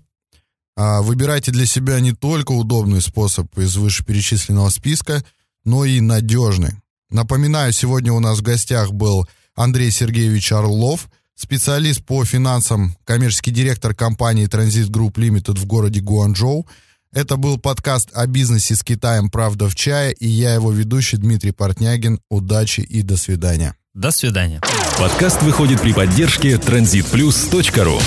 А, 0.76 1.02
выбирайте 1.02 1.50
для 1.50 1.66
себя 1.66 2.00
не 2.00 2.12
только 2.12 2.52
удобный 2.52 3.00
способ 3.00 3.46
из 3.58 3.76
вышеперечисленного 3.76 4.70
списка, 4.70 5.22
но 5.64 5.84
и 5.84 6.00
надежный. 6.00 6.72
Напоминаю, 7.10 7.72
сегодня 7.72 8.12
у 8.12 8.20
нас 8.20 8.38
в 8.38 8.42
гостях 8.42 8.92
был 8.92 9.28
Андрей 9.54 9.90
Сергеевич 9.90 10.50
Орлов, 10.52 11.08
специалист 11.34 12.02
по 12.04 12.24
финансам, 12.24 12.96
коммерческий 13.04 13.50
директор 13.50 13.94
компании 13.94 14.48
Transit 14.48 14.88
Group 14.88 15.14
Limited 15.14 15.58
в 15.58 15.66
городе 15.66 16.00
Гуанчжоу. 16.00 16.66
Это 17.12 17.36
был 17.36 17.58
подкаст 17.58 18.08
о 18.14 18.26
бизнесе 18.26 18.74
с 18.74 18.82
Китаем 18.82 19.28
«Правда 19.28 19.68
в 19.68 19.74
чае» 19.74 20.14
и 20.14 20.26
я 20.26 20.54
его 20.54 20.72
ведущий 20.72 21.18
Дмитрий 21.18 21.52
Портнягин. 21.52 22.20
Удачи 22.30 22.80
и 22.80 23.02
до 23.02 23.18
свидания. 23.18 23.76
До 23.92 24.10
свидания. 24.10 24.62
Подкаст 24.98 25.42
выходит 25.42 25.82
при 25.82 25.92
поддержке 25.92 26.54
transitplus.ru 26.54 28.00